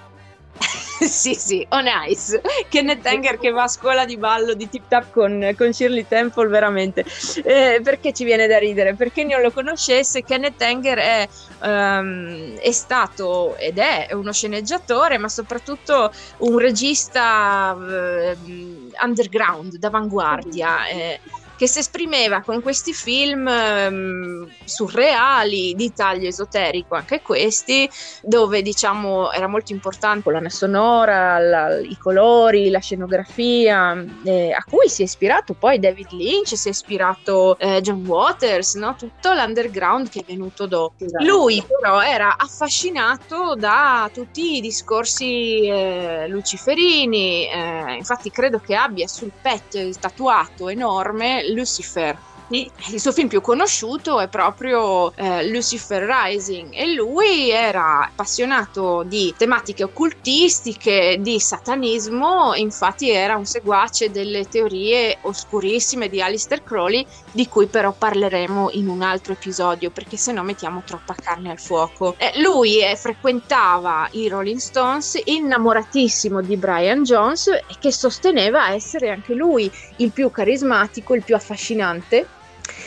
sì, 1.06 1.34
sì, 1.34 1.66
on 1.70 1.84
ice. 2.08 2.40
Kenneth 2.68 3.06
Anger 3.06 3.38
che 3.38 3.50
va 3.50 3.64
a 3.64 3.68
scuola 3.68 4.04
di 4.04 4.16
ballo 4.16 4.54
di 4.54 4.68
Tip 4.68 4.88
Tap 4.88 5.10
con, 5.10 5.52
con 5.56 5.72
Shirley 5.72 6.06
Temple, 6.06 6.48
veramente. 6.48 7.04
Eh, 7.44 7.80
perché 7.82 8.12
ci 8.12 8.24
viene 8.24 8.46
da 8.46 8.58
ridere? 8.58 8.94
Perché 8.94 9.24
non 9.24 9.40
lo 9.40 9.50
conoscesse, 9.50 10.22
Kenneth 10.22 10.60
Anger 10.62 10.98
è, 10.98 11.28
ehm, 11.62 12.56
è 12.58 12.72
stato 12.72 13.56
ed 13.56 13.78
è 13.78 14.08
uno 14.12 14.32
sceneggiatore, 14.32 15.18
ma 15.18 15.28
soprattutto 15.28 16.10
un 16.38 16.58
regista 16.58 17.76
ehm, 17.78 18.90
underground, 19.02 19.76
d'avanguardia. 19.76 20.86
eh, 20.88 21.20
che 21.56 21.68
si 21.68 21.80
esprimeva 21.80 22.40
con 22.40 22.62
questi 22.62 22.92
film 22.92 23.46
ehm, 23.46 24.48
surreali 24.64 25.74
di 25.74 25.92
taglio 25.92 26.28
esoterico, 26.28 26.94
anche 26.94 27.22
questi, 27.22 27.88
dove 28.22 28.62
diciamo 28.62 29.32
era 29.32 29.46
molto 29.46 29.72
importante 29.72 30.30
la 30.30 30.36
colonna 30.46 30.48
sonora, 30.50 31.38
la- 31.38 31.78
i 31.78 31.96
colori, 31.98 32.70
la 32.70 32.78
scenografia, 32.78 34.04
eh, 34.24 34.52
a 34.52 34.64
cui 34.68 34.88
si 34.88 35.02
è 35.02 35.04
ispirato 35.04 35.54
poi 35.54 35.78
David 35.78 36.10
Lynch, 36.12 36.56
si 36.56 36.68
è 36.68 36.70
ispirato 36.70 37.58
eh, 37.58 37.80
John 37.80 38.04
Waters, 38.06 38.74
no? 38.74 38.94
tutto 38.96 39.32
l'underground 39.32 40.08
che 40.08 40.20
è 40.20 40.24
venuto 40.24 40.66
dopo. 40.66 41.04
Esatto. 41.04 41.24
Lui 41.24 41.62
però 41.66 42.00
era 42.00 42.36
affascinato 42.36 43.54
da 43.54 44.08
tutti 44.12 44.56
i 44.56 44.60
discorsi 44.60 45.66
eh, 45.66 46.26
luciferini, 46.28 47.48
eh, 47.48 47.94
infatti 47.96 48.30
credo 48.30 48.58
che 48.58 48.74
abbia 48.74 49.06
sul 49.06 49.32
petto 49.40 49.78
il 49.78 49.98
tatuato 49.98 50.68
enorme 50.68 51.45
Lucifer. 51.54 52.18
Sì. 52.48 52.70
Il 52.92 53.00
suo 53.00 53.10
film 53.10 53.26
più 53.26 53.40
conosciuto 53.40 54.20
è 54.20 54.28
proprio 54.28 55.12
eh, 55.16 55.48
Lucifer 55.48 56.06
Rising 56.08 56.72
e 56.72 56.94
lui 56.94 57.50
era 57.50 58.04
appassionato 58.04 59.02
di 59.02 59.34
tematiche 59.36 59.82
occultistiche, 59.82 61.16
di 61.18 61.40
satanismo, 61.40 62.54
infatti 62.54 63.10
era 63.10 63.36
un 63.36 63.46
seguace 63.46 64.12
delle 64.12 64.46
teorie 64.48 65.18
oscurissime 65.22 66.08
di 66.08 66.22
Alistair 66.22 66.62
Crowley, 66.62 67.04
di 67.32 67.48
cui 67.48 67.66
però 67.66 67.92
parleremo 67.92 68.70
in 68.72 68.88
un 68.88 69.02
altro 69.02 69.32
episodio 69.32 69.90
perché 69.90 70.16
se 70.16 70.30
no 70.30 70.44
mettiamo 70.44 70.82
troppa 70.86 71.16
carne 71.20 71.50
al 71.50 71.58
fuoco. 71.58 72.14
Eh, 72.18 72.40
lui 72.40 72.80
eh, 72.80 72.94
frequentava 72.94 74.08
i 74.12 74.28
Rolling 74.28 74.60
Stones, 74.60 75.20
innamoratissimo 75.24 76.40
di 76.42 76.56
Brian 76.56 77.02
Jones 77.02 77.50
che 77.80 77.90
sosteneva 77.90 78.70
essere 78.70 79.10
anche 79.10 79.34
lui 79.34 79.68
il 79.96 80.12
più 80.12 80.30
carismatico, 80.30 81.14
il 81.14 81.24
più 81.24 81.34
affascinante 81.34 82.34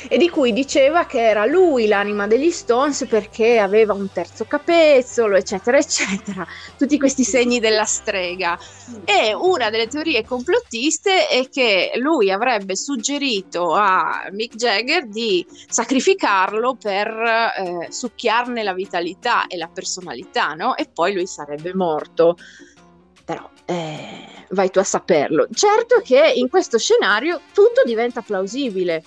e 0.07 0.17
di 0.17 0.29
cui 0.29 0.53
diceva 0.53 1.05
che 1.05 1.27
era 1.27 1.45
lui 1.45 1.87
l'anima 1.87 2.27
degli 2.27 2.51
Stones 2.51 3.05
perché 3.09 3.59
aveva 3.59 3.93
un 3.93 4.11
terzo 4.11 4.45
capezzolo, 4.45 5.35
eccetera, 5.35 5.77
eccetera, 5.77 6.47
tutti 6.77 6.97
questi 6.97 7.23
segni 7.23 7.59
della 7.59 7.85
strega. 7.85 8.57
E 9.05 9.33
una 9.33 9.69
delle 9.69 9.87
teorie 9.87 10.23
complottiste 10.23 11.27
è 11.27 11.49
che 11.49 11.91
lui 11.95 12.31
avrebbe 12.31 12.75
suggerito 12.75 13.73
a 13.73 14.27
Mick 14.31 14.55
Jagger 14.55 15.07
di 15.07 15.45
sacrificarlo 15.67 16.75
per 16.75 17.07
eh, 17.07 17.87
succhiarne 17.89 18.63
la 18.63 18.73
vitalità 18.73 19.47
e 19.47 19.57
la 19.57 19.67
personalità, 19.67 20.53
no? 20.53 20.75
E 20.75 20.89
poi 20.91 21.13
lui 21.13 21.27
sarebbe 21.27 21.73
morto. 21.73 22.37
Però 23.25 23.47
eh, 23.65 24.25
vai 24.49 24.71
tu 24.71 24.79
a 24.79 24.83
saperlo. 24.83 25.47
Certo 25.53 26.01
che 26.03 26.33
in 26.35 26.49
questo 26.49 26.77
scenario 26.79 27.41
tutto 27.53 27.83
diventa 27.85 28.21
plausibile. 28.21 29.03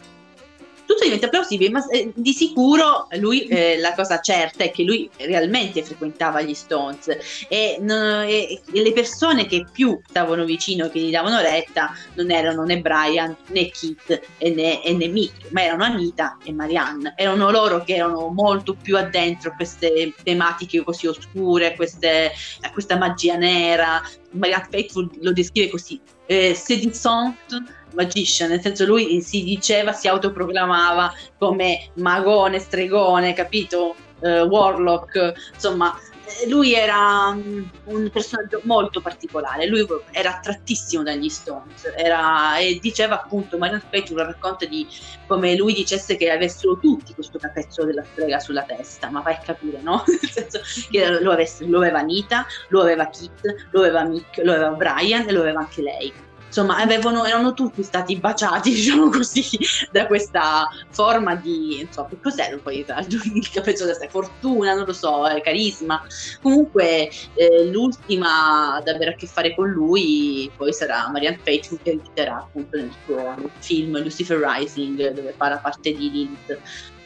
Diventa 1.02 1.28
plausibile, 1.28 1.70
ma 1.70 1.86
eh, 1.88 2.12
di 2.14 2.32
sicuro 2.32 3.08
lui, 3.18 3.46
eh, 3.46 3.78
la 3.78 3.94
cosa 3.94 4.20
certa 4.20 4.64
è 4.64 4.70
che 4.70 4.82
lui 4.82 5.08
realmente 5.16 5.82
frequentava 5.82 6.40
gli 6.42 6.54
Stones 6.54 7.08
e, 7.48 7.76
no- 7.80 8.22
e- 8.22 8.60
e 8.72 8.82
le 8.82 8.92
persone 8.92 9.46
che 9.46 9.64
più 9.70 10.00
stavano 10.06 10.44
vicino, 10.44 10.88
che 10.90 10.98
gli 11.00 11.10
davano 11.10 11.40
retta, 11.40 11.90
non 12.14 12.30
erano 12.30 12.64
né 12.64 12.80
Brian 12.80 13.36
né 13.48 13.70
Kit 13.70 14.20
e 14.38 14.50
né, 14.50 14.82
e 14.82 14.92
né 14.94 15.08
Mick, 15.08 15.50
ma 15.50 15.62
erano 15.62 15.84
Anita 15.84 16.36
e 16.44 16.52
Marianne. 16.52 17.14
Erano 17.16 17.50
loro 17.50 17.82
che 17.84 17.94
erano 17.94 18.28
molto 18.28 18.74
più 18.74 18.96
addentro 18.96 19.50
a 19.50 19.54
queste 19.54 20.12
tematiche 20.22 20.82
così 20.82 21.06
oscure, 21.06 21.74
queste- 21.74 22.32
a 22.60 22.70
questa 22.70 22.96
magia 22.96 23.36
nera. 23.36 24.00
Marianne 24.32 24.68
Faithful 24.70 25.10
lo 25.20 25.32
descrive 25.32 25.68
così, 25.70 26.00
eh, 26.26 26.54
séduisante 26.54 27.80
magician, 27.94 28.50
nel 28.50 28.60
senso 28.60 28.84
lui 28.84 29.20
si 29.22 29.44
diceva, 29.44 29.92
si 29.92 30.08
autoproclamava 30.08 31.12
come 31.38 31.90
magone, 31.94 32.58
stregone, 32.58 33.32
capito? 33.32 33.94
Eh, 34.20 34.42
warlock, 34.42 35.32
insomma, 35.52 35.98
eh, 36.24 36.48
lui 36.48 36.74
era 36.74 37.32
mm, 37.32 37.62
un 37.86 38.10
personaggio 38.10 38.60
molto 38.64 39.00
particolare, 39.00 39.66
lui 39.66 39.84
era 40.12 40.36
attrattissimo 40.36 41.02
dagli 41.02 41.28
Stones 41.28 41.92
era, 41.96 42.56
e 42.58 42.78
diceva 42.80 43.20
appunto, 43.20 43.58
Marion 43.58 43.82
Faithfull 43.90 44.18
racconta 44.18 44.64
di 44.66 44.86
come 45.26 45.56
lui 45.56 45.72
dicesse 45.74 46.16
che 46.16 46.30
avessero 46.30 46.78
tutti 46.78 47.14
questo 47.14 47.38
capezzolo 47.38 47.88
della 47.88 48.04
strega 48.04 48.38
sulla 48.38 48.62
testa, 48.62 49.10
ma 49.10 49.20
vai 49.20 49.34
a 49.34 49.38
capire, 49.38 49.80
no? 49.82 50.04
Nel 50.06 50.30
senso 50.30 50.60
che 50.90 51.20
lo, 51.20 51.32
avesse- 51.32 51.66
lo 51.66 51.78
aveva 51.78 51.98
Anita, 51.98 52.46
lo 52.68 52.80
aveva 52.82 53.08
Kit, 53.08 53.68
lo 53.70 53.80
aveva 53.80 54.04
Mick, 54.04 54.40
lo 54.44 54.52
aveva 54.52 54.70
Brian 54.70 55.28
e 55.28 55.32
lo 55.32 55.40
aveva 55.40 55.60
anche 55.60 55.82
lei 55.82 56.12
insomma 56.52 56.76
avevano, 56.76 57.24
erano 57.24 57.54
tutti 57.54 57.82
stati 57.82 58.18
baciati 58.18 58.70
diciamo 58.74 59.08
così 59.08 59.42
da 59.90 60.06
questa 60.06 60.68
forma 60.90 61.34
di 61.34 61.80
insomma 61.80 62.08
che 62.08 62.20
cos'era 62.20 62.58
poi 62.62 62.84
il 62.86 63.50
capezzolo 63.50 63.90
della 63.90 64.10
fortuna 64.10 64.74
non 64.74 64.84
lo 64.84 64.92
so 64.92 65.22
carisma. 65.42 66.02
Comunque 66.42 67.10
eh, 67.34 67.70
l'ultima 67.70 68.74
ad 68.74 68.88
avere 68.88 69.12
a 69.12 69.14
che 69.14 69.26
fare 69.26 69.54
con 69.54 69.70
lui 69.70 70.50
poi 70.54 70.72
sarà 70.72 71.08
Marianne 71.10 71.40
Faithfull 71.42 71.78
che 71.82 71.90
aiuterà 71.90 72.36
appunto 72.36 72.76
nel 72.76 72.90
suo 73.04 73.34
film 73.58 74.02
Lucifer 74.02 74.38
Rising 74.38 75.12
dove 75.12 75.34
fa 75.36 75.48
la 75.48 75.58
parte 75.58 75.92
di 75.94 76.10
Lilith 76.10 76.58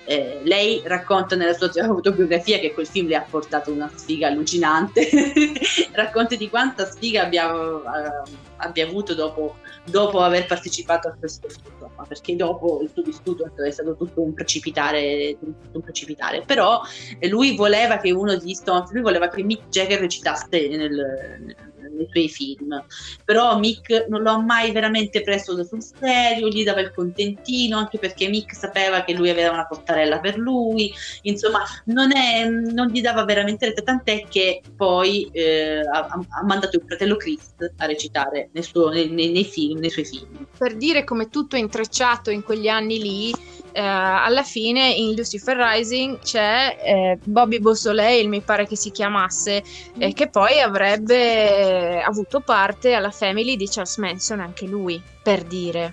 eh, 0.07 0.41
lei 0.45 0.83
racconta 0.85 1.37
nella 1.37 1.53
sua 1.53 1.71
autobiografia 1.85 2.59
che 2.59 2.73
quel 2.73 2.87
film 2.87 3.09
le 3.09 3.17
ha 3.17 3.27
portato 3.29 3.73
una 3.73 3.91
sfiga 3.95 4.29
allucinante 4.29 5.09
racconta 5.93 6.37
di 6.37 6.49
quanta 6.49 6.87
sfiga 6.87 7.25
abbia, 7.25 7.51
eh, 7.51 8.31
abbia 8.57 8.87
avuto 8.87 9.15
dopo, 9.15 9.57
dopo 9.85 10.21
aver 10.21 10.47
partecipato 10.47 11.09
a 11.09 11.17
questo 11.19 11.49
film 11.49 11.75
perché 12.07 12.37
dopo 12.37 12.81
il 12.83 12.91
suo 12.93 13.03
vissuto 13.03 13.51
è 13.57 13.71
stato 13.71 13.97
tutto 13.97 14.23
un 14.23 14.35
precipitare, 14.35 15.37
tutto 15.39 15.71
un 15.73 15.83
precipitare. 15.83 16.43
però 16.45 16.81
lui 17.23 17.57
voleva 17.57 17.99
che 17.99 18.13
uno 18.13 18.37
degli 18.37 18.55
Stones 18.55 18.91
lui 18.93 19.03
voleva 19.03 19.29
che 19.29 19.43
Mick 19.43 19.69
Jagger 19.69 20.01
recitasse 20.01 20.69
nel- 20.69 21.55
nei 21.97 22.09
suoi 22.11 22.29
film 22.29 22.85
però 23.25 23.59
Mick 23.59 24.07
non 24.09 24.23
l'ha 24.23 24.39
mai 24.39 24.73
veramente 24.73 25.23
preso 25.23 25.63
sul 25.65 25.83
serio, 25.83 26.49
gli 26.49 26.65
dava 26.65 26.81
il 26.81 26.93
contentino 26.93 27.79
anche 27.79 27.99
perché 27.99 28.29
Mick 28.29 28.55
sapeva 28.55 29.03
che 29.03 29.15
lui 29.15 29.31
aveva 29.31 29.53
una 29.53 29.67
cottarella 29.67 30.21
per 30.21 30.39
lui, 30.39 30.93
insomma 31.23 31.63
non, 31.87 32.15
è, 32.17 32.49
non 32.49 32.89
gli 32.89 33.01
dava 33.01 33.25
veramente 33.25 33.67
retta, 33.67 33.83
tant'è 33.83 34.27
che 34.29 34.63
poi 34.77 35.29
eh, 35.33 35.81
ha, 35.81 36.07
ha 36.07 36.45
mandato 36.45 36.77
il 36.77 36.85
fratello 36.87 37.17
Chris 37.17 37.55
a 37.77 37.87
recitare 37.87 38.51
nel 38.53 38.65
suo- 38.65 38.91
nei, 38.91 39.11
nei- 39.11 39.33
nei 39.33 39.45
film, 39.45 39.81
nei 39.81 39.91
suoi 39.91 40.05
film. 40.05 40.47
per 40.57 40.77
dire 40.77 41.05
come 41.05 41.29
tutto 41.29 41.57
è 41.57 41.59
intrecciato 41.59 42.31
in 42.31 42.43
quegli 42.43 42.69
anni 42.69 43.01
lì, 43.01 43.35
eh, 43.77 43.83
alla 43.83 44.43
fine 44.43 44.89
in 44.89 45.15
Lucifer 45.15 45.55
Rising 45.55 46.21
c'è 46.21 46.79
eh, 46.83 47.19
Bobby 47.23 47.59
Beausoleil, 47.59 48.27
mi 48.27 48.41
pare 48.41 48.67
che 48.67 48.75
si 48.75 48.91
chiamasse, 48.91 49.63
eh, 49.99 50.15
che 50.15 50.29
poi 50.31 50.61
avrebbe 50.61 52.01
avuto 52.01 52.41
parte 52.41 52.95
alla 52.95 53.11
family 53.11 53.57
di 53.57 53.69
Charles 53.69 53.99
Manson, 53.99 54.41
anche 54.41 54.65
lui, 54.65 55.01
per 55.23 55.43
dire. 55.43 55.93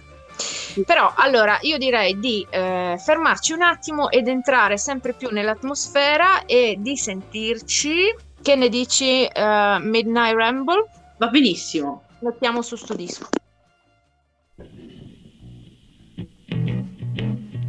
Però 0.85 1.11
allora 1.13 1.57
io 1.61 1.77
direi 1.77 2.17
di 2.17 2.47
eh, 2.49 2.95
fermarci 2.97 3.51
un 3.51 3.63
attimo 3.63 4.09
ed 4.09 4.29
entrare 4.29 4.77
sempre 4.77 5.11
più 5.13 5.29
nell'atmosfera 5.29 6.45
e 6.45 6.77
di 6.79 6.95
sentirci. 6.95 8.15
Che 8.41 8.55
ne 8.55 8.69
dici 8.69 9.25
eh, 9.25 9.77
Midnight 9.81 10.35
Ramble? 10.35 10.85
Va 11.17 11.27
benissimo. 11.27 12.03
Mettiamo 12.19 12.61
su 12.61 12.77
sto 12.77 12.93
disco. 12.93 13.27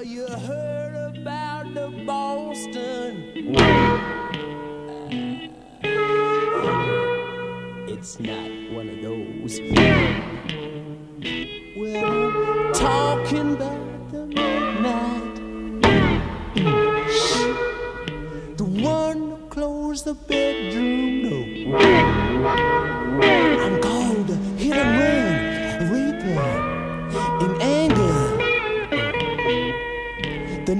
Well, 0.00 0.08
you 0.08 0.26
heard 0.26 1.18
about 1.18 1.74
the 1.74 1.88
Boston. 2.06 3.54
Uh, 3.54 3.90
it's 7.86 8.18
not 8.18 8.50
one 8.72 8.88
of 8.88 9.02
those. 9.02 9.60
Well, 11.76 12.72
talking 12.72 13.52
about 13.56 14.10
the 14.10 14.24
midnight. 14.24 15.36
The 18.56 18.64
one 18.64 19.18
who 19.18 19.36
closed 19.50 20.06
the 20.06 20.14
bedroom 20.14 21.19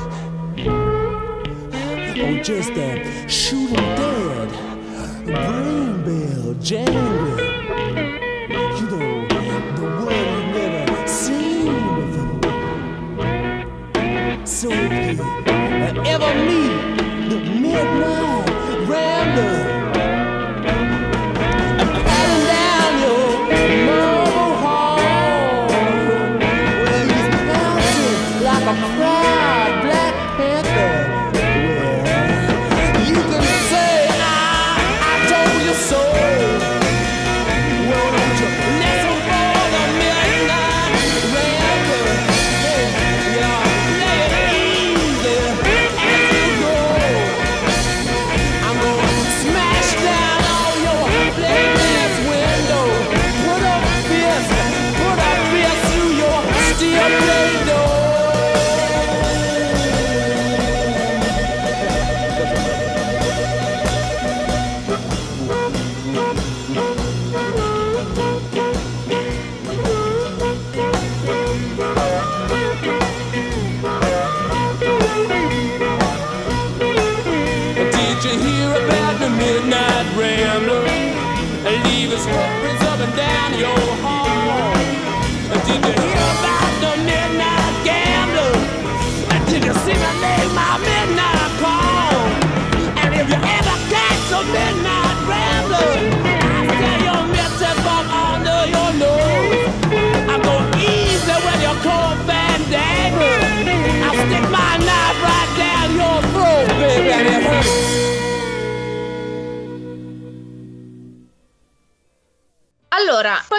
Or 2.23 2.43
just 2.43 2.73
that 2.75 3.29
shooting 3.29 3.75
dead, 3.75 4.49
brain 5.25 6.03
bell 6.03 6.53
jangling. 6.61 7.63
You 8.49 8.91
know, 8.91 9.27
the 9.77 9.81
world 9.81 10.11
you've 10.11 10.55
never 10.55 11.07
seen 11.07 12.41
before. 12.41 13.65
So 14.45 14.69
if 14.71 15.17
you 15.17 15.23
ever 16.05 16.35
meet 16.47 17.29
the 17.29 17.39
midnight. 17.61 18.30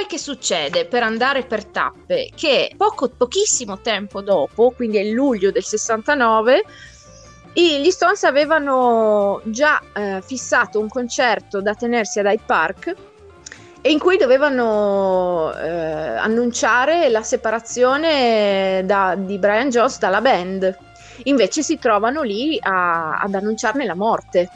Poi 0.02 0.06
che 0.06 0.18
succede 0.18 0.84
per 0.86 1.02
andare 1.04 1.44
per 1.44 1.64
tappe? 1.64 2.30
Che 2.34 2.72
poco, 2.76 3.08
pochissimo 3.08 3.80
tempo 3.80 4.20
dopo, 4.20 4.72
quindi 4.74 4.98
è 4.98 5.04
luglio 5.04 5.50
del 5.52 5.62
69, 5.62 6.64
i- 7.54 7.80
gli 7.80 7.90
Stones 7.90 8.24
avevano 8.24 9.40
già 9.44 9.80
eh, 9.94 10.20
fissato 10.22 10.80
un 10.80 10.88
concerto 10.88 11.60
da 11.60 11.74
tenersi 11.74 12.18
ad 12.18 12.26
Hyde 12.26 12.42
Park 12.44 12.94
e 13.80 13.90
in 13.90 13.98
cui 13.98 14.16
dovevano 14.16 15.52
eh, 15.54 15.68
annunciare 15.68 17.08
la 17.08 17.22
separazione 17.22 18.82
da- 18.84 19.14
di 19.16 19.38
Brian 19.38 19.68
Jones 19.70 19.98
dalla 19.98 20.20
band. 20.20 20.76
Invece 21.24 21.62
si 21.62 21.78
trovano 21.78 22.22
lì 22.22 22.58
a- 22.60 23.18
ad 23.20 23.34
annunciarne 23.34 23.84
la 23.84 23.94
morte 23.94 24.48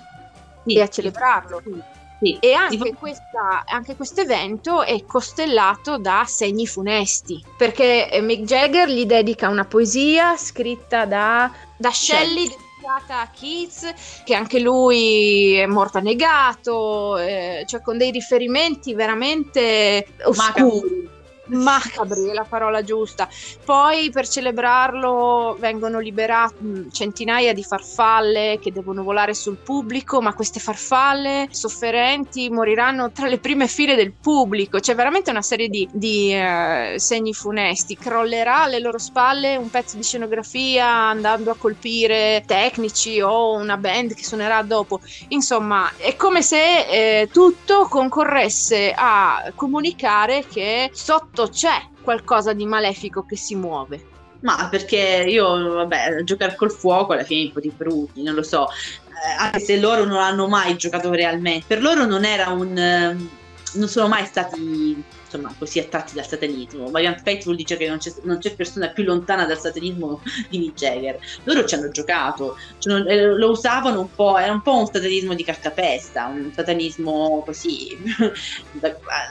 Sì, 0.64 0.74
e 0.76 0.80
a 0.82 0.88
celebrarlo. 0.88 1.61
Sì. 1.62 1.82
E 2.20 2.52
anche, 2.52 2.94
questa, 2.94 3.64
anche 3.66 3.94
questo 3.94 4.22
evento 4.22 4.83
è 4.83 5.05
costellato 5.05 5.98
da 5.98 6.24
segni 6.26 6.66
funesti, 6.66 7.44
perché 7.57 8.11
eh, 8.11 8.20
Mick 8.22 8.42
Jagger 8.44 8.88
gli 8.88 9.05
dedica 9.05 9.48
una 9.48 9.66
poesia 9.66 10.37
scritta 10.37 11.05
da, 11.05 11.52
da 11.76 11.90
Shelley 11.90 12.48
dedicata 12.48 13.20
a 13.20 13.29
Keats, 13.29 14.22
che 14.24 14.35
anche 14.35 14.61
lui 14.61 15.55
è 15.55 15.66
morto 15.66 15.98
annegato, 15.98 17.18
eh, 17.18 17.64
cioè 17.66 17.83
con 17.83 17.98
dei 17.98 18.11
riferimenti 18.11 18.94
veramente 18.94 20.07
oscuri. 20.24 21.14
Macabri 21.48 22.28
è 22.30 22.32
la 22.32 22.46
parola 22.48 22.82
giusta. 22.82 23.28
Poi 23.64 24.11
per 24.11 24.28
celebrarlo 24.28 25.56
vengono 25.59 25.98
liberate 25.98 26.62
mh, 26.62 26.90
centinaia 26.90 27.52
di 27.52 27.62
farfalle 27.62 28.59
che 28.61 28.72
devono 28.72 29.02
volare 29.02 29.35
sul 29.35 29.56
pubblico, 29.56 30.20
ma 30.20 30.35
queste 30.35 30.61
farfalle 30.61 31.48
sofferenti 31.50 32.50
moriranno 32.50 33.11
tra 33.12 33.28
le 33.28 33.38
prime 33.38 33.68
file 33.68 33.94
del 33.94 34.12
pubblico. 34.12 34.78
C'è 34.78 34.94
veramente 34.94 35.30
una 35.30 35.42
serie 35.42 35.68
di, 35.68 35.88
di, 35.92 36.32
eh, 36.32 36.94
segni 36.98 37.32
funesti. 37.32 37.96
Crollerà 37.96 38.62
alle 38.62 38.80
loro 38.80 38.98
spalle 38.98 39.56
un 39.56 39.70
pezzo 39.70 39.96
di 39.96 40.02
scenografia 40.02 40.87
andando 40.87 41.50
a 41.50 41.56
colpire 41.56 42.42
tecnici 42.46 43.20
o 43.20 43.54
una 43.54 43.76
band 43.76 44.14
che 44.14 44.24
suonerà 44.24 44.62
dopo. 44.62 45.00
Insomma, 45.28 45.90
è 45.96 46.16
come 46.16 46.42
se 46.42 46.87
eh, 47.20 47.28
tutto 47.32 47.87
concorresse 47.88 48.92
a 48.96 49.52
comunicare 49.54 50.44
che 50.46 50.90
sotto 50.92 51.36
c'è 51.44 51.88
qualcosa 52.03 52.53
di 52.53 52.64
malefico 52.64 53.25
che 53.25 53.37
si 53.37 53.55
muove. 53.55 54.14
Ma 54.40 54.68
perché 54.70 55.25
io, 55.27 55.75
vabbè, 55.75 56.22
giocare 56.22 56.55
col 56.55 56.70
fuoco 56.70 57.12
alla 57.12 57.25
fine 57.25 57.42
è 57.42 57.46
un 57.46 57.53
po' 57.53 57.61
di 57.61 57.72
brutti, 57.75 58.22
non 58.22 58.35
lo 58.35 58.42
so. 58.42 58.68
Eh, 58.68 59.37
anche 59.38 59.61
se 59.61 59.79
loro 59.79 60.05
non 60.05 60.18
hanno 60.18 60.46
mai 60.46 60.77
giocato 60.77 61.11
realmente. 61.11 61.64
Per 61.66 61.83
loro 61.83 62.05
non 62.05 62.25
era 62.25 62.51
un. 62.51 62.77
ehm, 62.77 63.31
non 63.77 63.89
sono 63.89 64.09
mai 64.09 64.27
stati 64.27 65.03
insomma 65.25 65.55
così 65.59 65.79
attratti 65.79 66.15
dal 66.15 66.27
satanismo. 66.27 66.89
Marianne 66.91 67.21
Faithfull 67.23 67.57
dice 67.57 67.77
che 67.77 67.89
non 67.89 67.99
c'è, 67.99 68.12
non 68.23 68.39
c'è 68.39 68.55
persona 68.55 68.89
più 68.89 69.05
lontana 69.05 69.45
dal 69.45 69.59
satanismo 69.59 70.23
di 70.49 70.59
Mick 70.59 70.75
Jagger. 70.75 71.19
Loro 71.45 71.65
ci 71.65 71.75
hanno 71.75 71.91
giocato, 71.91 72.57
cioè, 72.79 72.93
non- 72.93 73.09
eh, 73.09 73.35
lo 73.35 73.51
usavano 73.51 74.01
un 74.01 74.15
po', 74.15 74.39
era 74.39 74.53
un 74.53 74.62
po' 74.62 74.79
un 74.79 74.87
satanismo 74.87 75.35
di 75.35 75.45
cartapesta, 75.45 76.27
un 76.27 76.53
satanismo 76.55 77.43
così, 77.45 77.97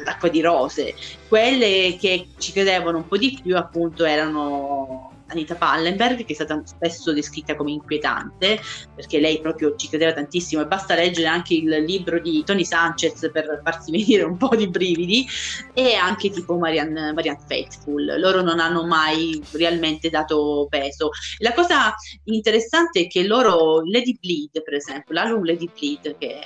d'acqua 0.04 0.30
di 0.30 0.42
rose. 0.42 0.96
Quelle 1.28 1.98
che 2.00 2.28
ci 2.38 2.52
credevano 2.52 2.98
un 2.98 3.08
po' 3.08 3.18
di 3.18 3.40
più 3.42 3.58
appunto 3.58 4.06
erano 4.06 5.15
Anita 5.28 5.56
Pallenberg, 5.56 6.24
che 6.26 6.32
è 6.32 6.36
stata 6.36 6.62
spesso 6.66 7.14
descritta 7.14 7.56
come 7.56 7.72
inquietante, 7.72 8.60
perché 8.94 9.20
lei 9.20 9.40
proprio 9.40 9.76
ci 9.76 9.90
credeva 9.90 10.14
tantissimo 10.14 10.62
e 10.62 10.68
basta 10.68 10.96
leggere 10.96 11.28
anche 11.28 11.56
il 11.56 11.84
libro 11.84 12.20
di 12.20 12.44
Tony 12.44 12.64
Sanchez 12.64 13.30
per 13.32 13.62
farsi 13.64 13.92
venire 13.96 14.24
un 14.24 14.38
po' 14.38 14.56
di 14.56 14.68
brividi, 14.68 15.26
e 15.74 15.94
anche 15.94 16.30
tipo 16.30 16.58
Marianne, 16.58 17.14
Marianne 17.14 17.44
Faithfull. 17.48 18.20
Loro 18.20 18.42
non 18.42 18.60
hanno 18.60 18.86
mai 18.86 19.42
realmente 19.52 20.10
dato 20.10 20.68
peso. 20.70 21.10
La 21.40 21.54
cosa 21.54 21.94
interessante 22.26 23.02
è 23.02 23.08
che 23.08 23.24
loro, 23.24 23.82
Lady 23.84 24.18
Bleed 24.20 24.64
per 24.64 24.76
esempio, 24.76 25.14
l'album 25.14 25.44
Lady 25.44 25.70
Bleed, 25.74 26.18
che 26.18 26.40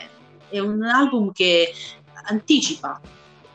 è 0.50 0.60
un 0.60 0.84
album 0.84 1.32
che 1.32 1.72
anticipa 2.26 3.00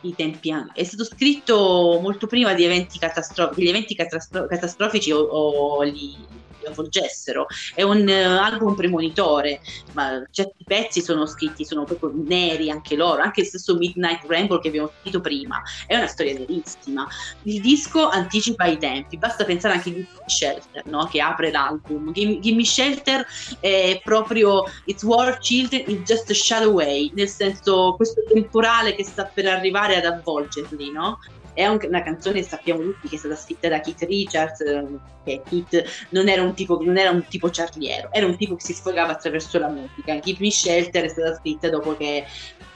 i 0.09 0.15
tempi 0.15 0.51
anche. 0.51 0.81
È 0.81 0.85
stato 0.85 1.05
scritto 1.05 1.99
molto 2.03 2.27
prima 2.27 2.55
di 2.55 2.65
eventi 2.65 2.99
catastrofici, 2.99 3.63
gli 3.67 3.69
eventi 3.69 3.95
catastro- 3.95 4.47
catastrofici 4.47 5.11
o, 5.13 5.19
o 5.21 5.83
li 5.83 6.27
avvolgessero. 6.67 7.47
È 7.75 7.83
un 7.83 8.09
eh, 8.09 8.23
album 8.23 8.75
premonitore, 8.75 9.61
ma 9.93 10.23
certi 10.31 10.65
pezzi 10.65 11.01
sono 11.01 11.27
scritti, 11.27 11.65
sono 11.65 11.85
proprio 11.85 12.13
neri 12.15 12.71
anche 12.71 12.97
loro, 12.97 13.23
anche 13.23 13.41
il 13.41 13.47
stesso 13.47 13.77
Midnight 13.77 14.25
Ramble 14.27 14.61
che 14.61 14.69
abbiamo 14.69 14.91
sentito 14.93 15.21
prima. 15.21 15.63
È 15.87 15.97
una 15.97 16.07
storia 16.07 16.35
verissima. 16.35 17.07
Il 17.43 17.61
disco 17.61 18.09
anticipa 18.09 18.65
i 18.67 18.79
tempi, 18.79 19.17
basta 19.17 19.45
pensare 19.45 19.75
anche 19.75 19.91
a 19.91 19.93
Gimme 19.93 20.09
Shelter, 20.27 20.87
no? 20.87 21.07
che 21.07 21.21
apre 21.21 21.51
l'album. 21.51 22.13
Gimme, 22.13 22.65
Shelter 22.65 23.27
è 23.61 24.01
proprio 24.03 24.65
It's 24.87 25.03
War 25.03 25.39
Children, 25.39 25.85
it's 25.87 26.11
just 26.11 26.31
a 26.31 26.35
shadow 26.35 26.71
away, 26.71 27.11
nel 27.15 27.29
senso 27.29 27.95
questo 27.97 28.23
temporale 28.33 28.95
che 28.95 29.05
sta 29.05 29.25
per 29.25 29.47
arrivare 29.47 29.97
ad 29.97 30.05
avvolgerli, 30.05 30.91
no? 30.91 31.19
È 31.55 31.67
una 31.67 32.03
canzone, 32.03 32.43
sappiamo 32.43 32.83
tutti, 32.83 33.09
che 33.09 33.15
è 33.17 33.19
stata 33.19 33.37
scritta 33.37 33.69
da 33.69 33.81
Keith 33.81 34.03
Richards, 34.03 34.61
eh, 34.61 34.87
che 35.25 35.43
Keith 35.49 36.07
non 36.11 36.29
era 36.29 36.43
un 36.43 36.53
tipo, 36.55 36.81
non 36.83 36.99
era 36.99 37.11
un 37.11 37.25
tipo 37.29 37.49
ciarliero, 37.51 38.09
era 38.13 38.27
un 38.27 38.37
tipo 38.37 38.57
che 38.57 38.65
si 38.65 38.75
sfogava 38.75 39.13
attraverso 39.13 39.59
la 39.59 39.69
musica. 39.69 40.19
Gimme 40.19 40.51
Shelter 40.51 41.05
è 41.05 41.09
stata 41.09 41.35
scritta 41.37 41.71
dopo 41.71 41.97
che 41.97 42.25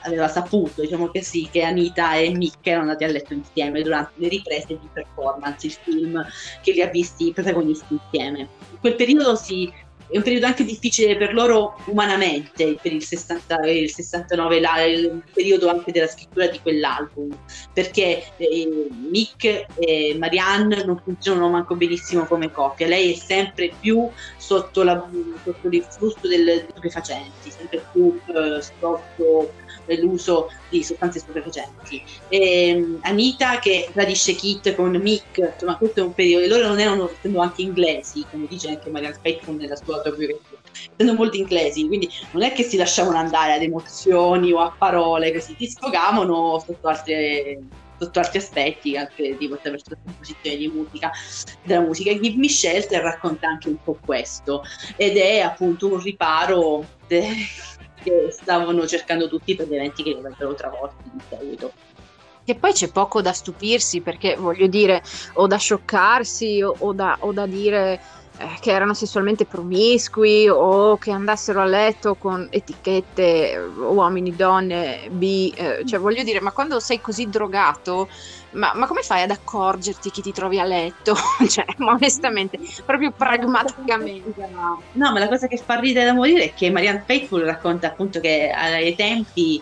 aveva 0.03 0.27
saputo, 0.27 0.81
diciamo 0.81 1.09
che 1.09 1.21
sì, 1.21 1.49
che 1.51 1.63
Anita 1.63 2.15
e 2.15 2.29
Mick 2.29 2.65
erano 2.65 2.83
andati 2.83 3.03
a 3.03 3.07
letto 3.07 3.33
insieme 3.33 3.81
durante 3.81 4.13
le 4.15 4.29
riprese 4.29 4.67
di 4.67 4.89
performance, 4.93 5.67
il 5.67 5.73
film 5.73 6.25
che 6.61 6.71
li 6.71 6.81
ha 6.81 6.87
visti 6.87 7.27
i 7.27 7.33
protagonisti 7.33 7.99
insieme. 8.01 8.39
In 8.71 8.79
quel 8.79 8.95
periodo 8.95 9.35
si 9.35 9.71
è 10.09 10.17
un 10.17 10.23
periodo 10.23 10.47
anche 10.47 10.63
difficile 10.63 11.15
per 11.17 11.33
loro 11.33 11.79
umanamente, 11.85 12.77
per 12.81 12.91
il, 12.91 13.03
60, 13.03 13.67
il 13.67 13.91
69, 13.91 14.59
la- 14.59 14.83
il 14.83 15.21
periodo 15.31 15.69
anche 15.69 15.91
della 15.91 16.07
scrittura 16.07 16.47
di 16.47 16.59
quell'album, 16.59 17.29
perché 17.73 18.23
eh, 18.37 18.87
Mick 19.09 19.65
e 19.75 20.15
Marianne 20.17 20.83
non 20.83 20.99
funzionano 21.03 21.49
manco 21.49 21.75
benissimo 21.75 22.25
come 22.25 22.51
coppia, 22.51 22.87
lei 22.87 23.13
è 23.13 23.15
sempre 23.15 23.71
più 23.79 24.09
sotto, 24.37 24.83
la, 24.83 25.07
sotto 25.43 25.67
l'influsso 25.67 26.27
del 26.27 26.65
stupefacenti, 26.69 27.51
sempre 27.51 27.83
più 27.91 28.19
eh, 28.27 28.61
sotto 28.61 29.53
l'uso 29.97 30.49
di 30.69 30.83
sostanze 30.83 31.19
stupefacenti. 31.19 32.01
E, 32.27 32.97
Anita 33.01 33.59
che 33.59 33.89
tradisce 33.91 34.33
Kit 34.33 34.75
con 34.75 34.91
Mick, 34.95 35.37
insomma 35.37 35.77
questo 35.77 36.01
è 36.01 36.03
un 36.03 36.13
periodo, 36.13 36.45
e 36.45 36.47
loro 36.47 36.67
non 36.67 36.79
erano 36.79 37.09
anche 37.37 37.61
inglesi, 37.61 38.25
come 38.29 38.45
dice 38.47 38.69
anche 38.69 38.89
Marianne 38.89 39.17
Faithfull 39.21 39.57
nella 39.57 39.75
sua 39.75 39.95
autobiografia, 39.95 40.57
essendo 40.91 41.13
molto 41.13 41.37
inglesi, 41.37 41.87
quindi 41.87 42.09
non 42.31 42.43
è 42.43 42.51
che 42.51 42.63
si 42.63 42.77
lasciavano 42.77 43.17
andare 43.17 43.53
ad 43.53 43.61
emozioni 43.61 44.51
o 44.51 44.59
a 44.59 44.73
parole 44.77 45.33
così, 45.33 45.55
ti 45.55 45.67
sfogavano 45.67 46.63
sotto 46.65 46.87
altre 46.87 47.59
sotto 47.99 48.19
altri 48.19 48.37
aspetti, 48.37 48.95
anche 48.95 49.37
tipo 49.37 49.55
attraverso 49.55 49.87
la 49.89 49.97
composizione 50.03 50.57
di 50.57 50.67
musica, 50.67 51.11
della 51.63 51.81
musica. 51.81 52.13
Give 52.13 52.37
Me 52.37 52.49
Shelter 52.49 53.01
racconta 53.01 53.47
anche 53.47 53.67
un 53.67 53.77
po' 53.83 53.97
questo 54.03 54.63
ed 54.95 55.17
è 55.17 55.39
appunto 55.39 55.87
un 55.87 56.01
riparo 56.01 56.85
de- 57.07 57.27
che 58.03 58.29
stavano 58.31 58.85
cercando 58.87 59.27
tutti 59.27 59.55
per 59.55 59.67
gli 59.67 59.75
eventi 59.75 60.03
che 60.03 60.11
li 60.11 60.17
avrebbero 60.17 60.53
travolti 60.53 61.03
in 61.13 61.19
seguito. 61.29 61.71
Che 62.43 62.55
poi 62.55 62.73
c'è 62.73 62.91
poco 62.91 63.21
da 63.21 63.33
stupirsi 63.33 64.01
perché 64.01 64.35
voglio 64.35 64.67
dire, 64.67 65.03
o 65.33 65.45
da 65.45 65.57
scioccarsi 65.57 66.61
o, 66.63 66.75
o 66.79 66.93
da, 66.93 67.17
o 67.19 67.31
da 67.31 67.45
dire 67.45 68.01
eh, 68.41 68.57
che 68.61 68.71
erano 68.71 68.93
sessualmente 68.93 69.45
promiscui 69.45 70.47
o 70.47 70.97
che 70.97 71.11
andassero 71.11 71.61
a 71.61 71.65
letto 71.65 72.15
con 72.15 72.47
etichette 72.49 73.51
eh, 73.51 73.59
uomini, 73.59 74.33
donne, 74.33 75.09
B, 75.11 75.51
eh, 75.53 75.83
cioè 75.85 75.99
voglio 75.99 76.23
dire, 76.23 76.39
ma 76.39 76.53
quando 76.53 76.79
sei 76.79 77.01
così 77.01 77.27
drogato 77.27 78.07
ma, 78.51 78.73
ma, 78.75 78.87
come 78.87 79.01
fai 79.01 79.21
ad 79.21 79.31
accorgerti 79.31 80.09
chi 80.11 80.21
ti 80.21 80.31
trovi 80.31 80.59
a 80.59 80.65
letto? 80.65 81.15
cioè, 81.47 81.65
ma 81.77 81.93
onestamente, 81.93 82.59
proprio 82.85 83.11
pragmaticamente. 83.11 84.47
No, 84.93 85.11
ma 85.11 85.19
la 85.19 85.27
cosa 85.27 85.47
che 85.47 85.57
fa 85.57 85.79
ridere 85.79 86.05
da 86.05 86.13
morire 86.13 86.45
è 86.45 86.53
che 86.53 86.71
Marianne 86.71 87.03
Faithful 87.05 87.41
racconta 87.41 87.87
appunto 87.87 88.19
che 88.19 88.49
ai 88.49 88.95
tempi 88.95 89.61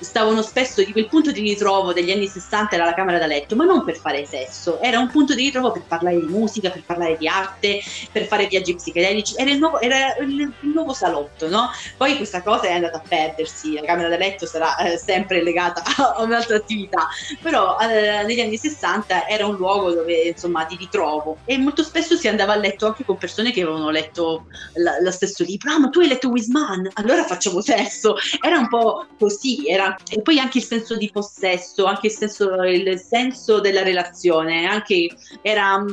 stavano 0.00 0.42
spesso 0.42 0.82
di 0.84 0.92
quel 0.92 1.08
punto 1.08 1.32
di 1.32 1.40
ritrovo 1.40 1.92
degli 1.92 2.10
anni 2.10 2.26
60 2.26 2.74
era 2.74 2.84
la 2.84 2.94
camera 2.94 3.18
da 3.18 3.26
letto, 3.26 3.56
ma 3.56 3.64
non 3.64 3.84
per 3.84 3.96
fare 3.96 4.24
sesso, 4.26 4.80
era 4.80 4.98
un 4.98 5.08
punto 5.08 5.34
di 5.34 5.44
ritrovo 5.44 5.72
per 5.72 5.82
parlare 5.86 6.20
di 6.20 6.26
musica, 6.26 6.70
per 6.70 6.82
parlare 6.84 7.16
di 7.16 7.26
arte, 7.26 7.80
per 8.12 8.26
fare 8.26 8.46
viaggi 8.46 8.74
psichedelici, 8.74 9.34
era 9.36 9.50
il 9.50 9.58
nuovo, 9.58 9.80
era 9.80 10.16
il, 10.16 10.52
nuovo 10.60 10.92
salotto, 10.92 11.48
no? 11.48 11.70
Poi 11.96 12.16
questa 12.16 12.42
cosa 12.42 12.66
è 12.66 12.72
andata 12.72 12.98
a 12.98 13.02
perdersi, 13.06 13.74
la 13.74 13.82
camera 13.82 14.08
da 14.08 14.16
letto 14.16 14.46
sarà 14.46 14.76
eh, 14.78 14.96
sempre 14.96 15.42
legata 15.42 15.82
a 16.16 16.22
un'altra 16.22 16.56
attività, 16.56 17.08
però 17.42 17.76
eh, 17.78 18.24
negli 18.28 18.40
anni 18.40 18.56
60 18.56 19.26
era 19.26 19.46
un 19.46 19.56
luogo 19.56 19.92
dove 19.92 20.14
insomma 20.28 20.64
di 20.66 20.76
ritrovo. 20.76 21.38
E 21.44 21.58
molto 21.58 21.82
spesso 21.82 22.14
si 22.16 22.28
andava 22.28 22.52
a 22.52 22.56
letto 22.56 22.86
anche 22.86 23.04
con 23.04 23.16
persone 23.16 23.50
che 23.50 23.62
avevano 23.62 23.90
letto 23.90 24.46
la, 24.74 25.00
lo 25.00 25.10
stesso 25.10 25.42
libro. 25.42 25.72
Ah 25.72 25.78
ma 25.78 25.88
tu 25.88 26.00
hai 26.00 26.08
letto 26.08 26.28
Wisman 26.28 26.90
allora 26.94 27.24
facciamo 27.24 27.60
sesso. 27.60 28.16
Era 28.40 28.58
un 28.58 28.68
po' 28.68 29.06
così 29.18 29.66
era... 29.68 29.96
e 30.08 30.20
poi 30.22 30.38
anche 30.38 30.58
il 30.58 30.64
senso 30.64 30.96
di 30.96 31.10
possesso 31.10 31.86
anche 31.86 32.08
il 32.08 32.12
senso, 32.12 32.62
il 32.62 32.98
senso 33.00 33.60
della 33.60 33.82
relazione 33.82 34.66
anche 34.66 35.08
era 35.42 35.84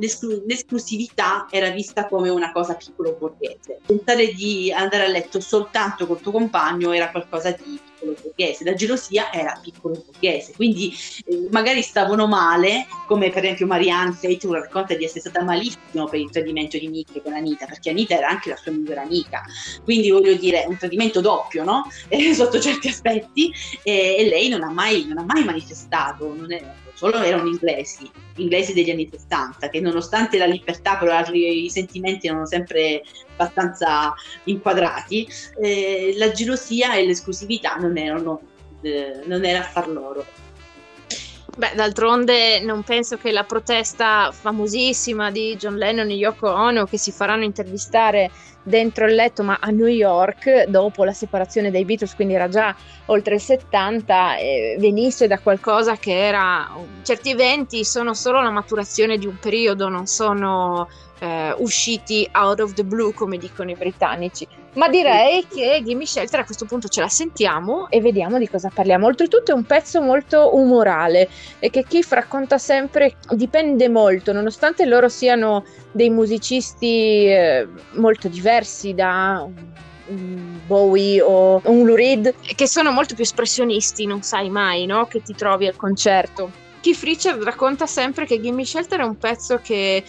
l'esclu- 0.00 0.42
l'esclusività 0.46 1.46
era 1.50 1.70
vista 1.70 2.06
come 2.06 2.30
una 2.30 2.50
cosa 2.50 2.74
piccolo 2.74 3.16
borghese. 3.18 3.80
Pensare 3.86 4.32
di 4.32 4.72
andare 4.72 5.04
a 5.04 5.08
letto 5.08 5.40
soltanto 5.40 6.06
col 6.06 6.20
tuo 6.20 6.32
compagno 6.32 6.92
era 6.92 7.10
qualcosa 7.10 7.50
di 7.52 7.78
piccolo 8.00 8.16
borghese, 8.20 8.64
la 8.64 8.74
gelosia 8.74 9.30
era 9.30 9.58
piccolo 9.62 10.02
borghese, 10.04 10.52
quindi 10.56 10.92
eh, 11.26 11.48
magari 11.50 11.82
stavano 11.82 12.26
male, 12.26 12.86
come 13.06 13.30
per 13.30 13.44
esempio 13.44 13.66
Marianne 13.66 14.12
Faithful 14.12 14.56
racconta 14.56 14.94
di 14.94 15.04
essere 15.04 15.20
stata 15.20 15.44
malissimo 15.44 16.06
per 16.08 16.18
il 16.18 16.30
tradimento 16.30 16.78
di 16.78 16.88
Nick 16.88 17.22
con 17.22 17.34
Anita, 17.34 17.66
perché 17.66 17.90
Anita 17.90 18.16
era 18.16 18.28
anche 18.28 18.48
la 18.48 18.56
sua 18.56 18.72
migliore 18.72 19.00
amica, 19.00 19.42
quindi 19.84 20.10
voglio 20.10 20.34
dire 20.34 20.64
un 20.66 20.76
tradimento 20.76 21.20
doppio, 21.20 21.62
no? 21.64 21.88
Eh, 22.20 22.34
sotto 22.34 22.58
certi 22.58 22.88
aspetti, 22.88 23.52
e, 23.82 24.16
e 24.18 24.28
lei 24.28 24.48
non 24.48 24.62
ha, 24.62 24.70
mai, 24.70 25.04
non 25.06 25.18
ha 25.18 25.24
mai 25.24 25.44
manifestato, 25.44 26.34
non 26.34 26.52
è, 26.52 26.60
solo 27.00 27.22
erano 27.22 27.48
inglesi, 27.48 28.10
inglesi 28.36 28.74
degli 28.74 28.90
anni 28.90 29.08
60, 29.10 29.70
che 29.70 29.80
nonostante 29.80 30.36
la 30.36 30.44
libertà, 30.44 30.98
però 30.98 31.18
i 31.32 31.70
sentimenti 31.70 32.26
erano 32.26 32.44
sempre 32.44 33.02
abbastanza 33.32 34.12
inquadrati, 34.44 35.26
eh, 35.62 36.12
la 36.18 36.30
gelosia 36.30 36.96
e 36.96 37.06
l'esclusività 37.06 37.76
non 37.76 37.96
erano, 37.96 38.42
eh, 38.82 39.22
non 39.24 39.46
era 39.46 39.60
affar 39.60 39.88
loro. 39.88 40.26
Beh, 41.60 41.72
d'altronde 41.74 42.60
non 42.60 42.82
penso 42.82 43.18
che 43.18 43.30
la 43.32 43.44
protesta 43.44 44.32
famosissima 44.32 45.30
di 45.30 45.56
John 45.56 45.76
Lennon 45.76 46.08
e 46.08 46.14
Yoko 46.14 46.50
Ono 46.50 46.86
che 46.86 46.96
si 46.96 47.12
faranno 47.12 47.44
intervistare 47.44 48.30
dentro 48.62 49.04
il 49.04 49.14
letto, 49.14 49.42
ma 49.42 49.58
a 49.60 49.68
New 49.68 49.86
York, 49.86 50.64
dopo 50.68 51.04
la 51.04 51.12
separazione 51.12 51.70
dai 51.70 51.84
Beatles, 51.84 52.14
quindi 52.14 52.32
era 52.32 52.48
già 52.48 52.74
oltre 53.06 53.34
il 53.34 53.42
70, 53.42 54.38
eh, 54.38 54.76
venisse 54.78 55.26
da 55.26 55.38
qualcosa 55.38 55.96
che 55.96 56.16
era... 56.16 56.66
Certi 57.02 57.28
eventi 57.28 57.84
sono 57.84 58.14
solo 58.14 58.40
la 58.40 58.50
maturazione 58.50 59.18
di 59.18 59.26
un 59.26 59.36
periodo, 59.38 59.90
non 59.90 60.06
sono 60.06 60.88
eh, 61.20 61.54
usciti 61.58 62.28
out 62.32 62.60
of 62.60 62.72
the 62.72 62.84
blue, 62.84 63.12
come 63.14 63.38
dicono 63.38 63.70
i 63.70 63.74
britannici. 63.74 64.46
Ma 64.74 64.88
direi 64.88 65.46
che 65.48 65.82
Gimme 65.84 66.06
Shelter 66.06 66.40
a 66.40 66.44
questo 66.44 66.64
punto 66.64 66.88
ce 66.88 67.00
la 67.00 67.08
sentiamo 67.08 67.88
e 67.90 68.00
vediamo 68.00 68.38
di 68.38 68.48
cosa 68.48 68.70
parliamo. 68.72 69.06
Oltretutto 69.06 69.50
è 69.50 69.54
un 69.54 69.64
pezzo 69.64 70.00
molto 70.00 70.56
umorale 70.56 71.28
e 71.58 71.70
che 71.70 71.84
Keith 71.84 72.12
racconta 72.12 72.56
sempre 72.56 73.16
dipende 73.30 73.88
molto, 73.88 74.32
nonostante 74.32 74.84
loro 74.86 75.08
siano 75.08 75.64
dei 75.90 76.10
musicisti 76.10 77.26
eh, 77.26 77.68
molto 77.94 78.28
diversi 78.28 78.94
da 78.94 79.46
Bowie 80.66 81.20
o 81.20 81.60
un 81.64 81.84
Lou 81.84 81.96
Reed, 81.96 82.34
che 82.54 82.66
sono 82.66 82.90
molto 82.92 83.14
più 83.14 83.24
espressionisti, 83.24 84.06
non 84.06 84.22
sai 84.22 84.50
mai, 84.50 84.86
no? 84.86 85.06
Che 85.06 85.22
ti 85.22 85.34
trovi 85.34 85.66
al 85.66 85.76
concerto. 85.76 86.50
Keith 86.80 87.02
Richard 87.02 87.42
racconta 87.42 87.86
sempre 87.86 88.24
che 88.24 88.40
Gimme 88.40 88.64
Shelter 88.64 89.00
è 89.00 89.04
un 89.04 89.18
pezzo 89.18 89.60
che 89.62 90.02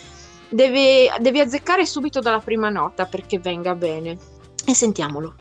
devi, 0.51 1.09
devi 1.19 1.39
azzeccare 1.39 1.85
subito 1.85 2.19
dalla 2.19 2.39
prima 2.39 2.69
nota 2.69 3.05
perché 3.05 3.39
venga 3.39 3.73
bene. 3.73 4.17
E 4.65 4.73
sentiamolo. 4.75 5.35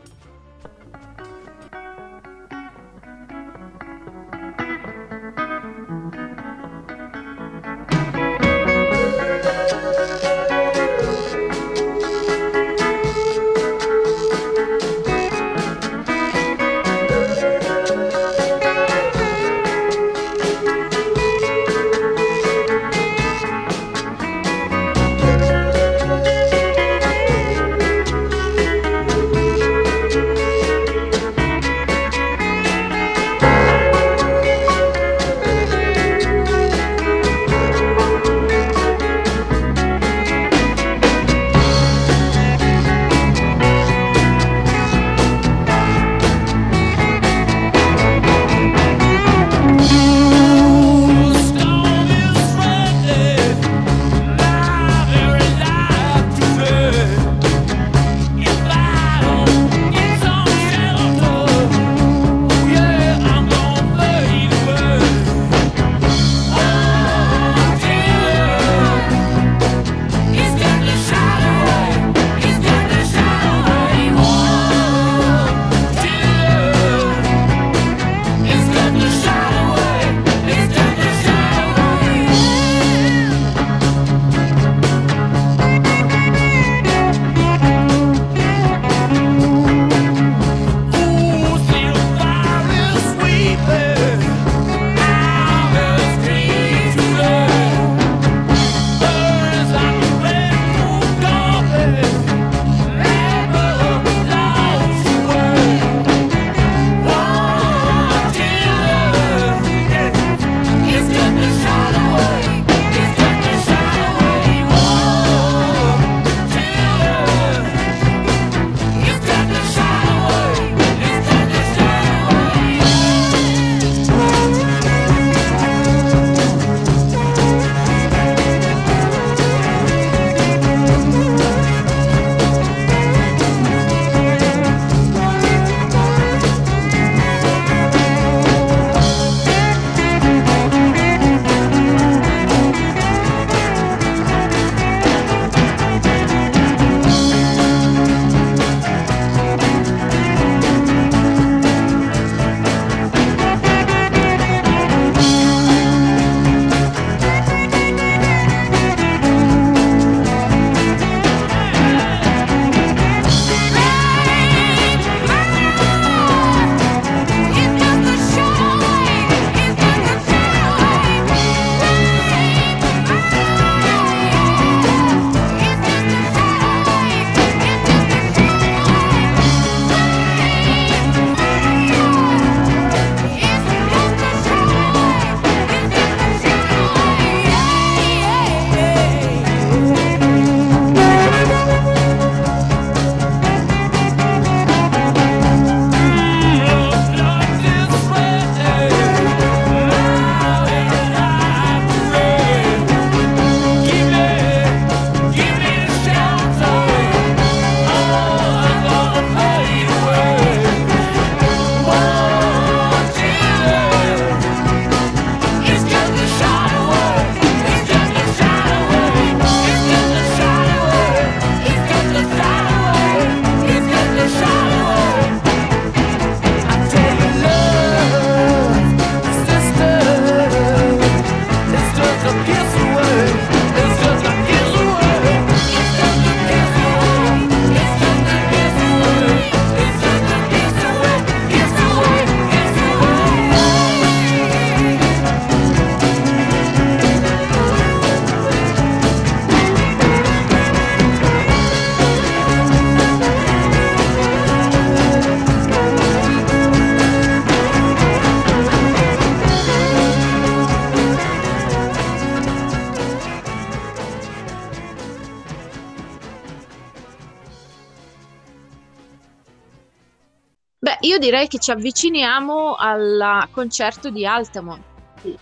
Che 271.51 271.59
ci 271.59 271.71
avviciniamo 271.71 272.75
al 272.75 273.49
concerto 273.51 274.09
di 274.09 274.25
Altamont. 274.25 274.81
Sì. 275.21 275.37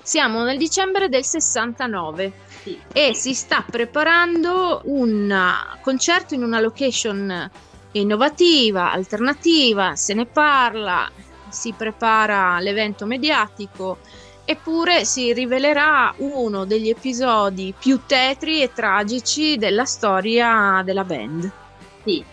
Siamo 0.00 0.44
nel 0.44 0.58
dicembre 0.58 1.08
del 1.08 1.24
69 1.24 2.32
Sì. 2.62 2.78
e 2.92 3.14
si 3.14 3.34
sta 3.34 3.64
preparando 3.68 4.82
un 4.84 5.34
concerto 5.80 6.34
in 6.34 6.44
una 6.44 6.60
location 6.60 7.50
innovativa, 7.90 8.92
alternativa, 8.92 9.96
se 9.96 10.14
ne 10.14 10.24
parla, 10.26 11.10
si 11.48 11.74
prepara 11.76 12.60
l'evento 12.60 13.04
mediatico, 13.04 13.98
eppure 14.44 15.04
si 15.04 15.32
rivelerà 15.32 16.14
uno 16.18 16.64
degli 16.64 16.90
episodi 16.90 17.74
più 17.76 18.02
tetri 18.06 18.62
e 18.62 18.72
tragici 18.72 19.56
della 19.56 19.84
storia 19.84 20.80
della 20.84 21.02
band. 21.02 21.50
Sì, 22.04 22.24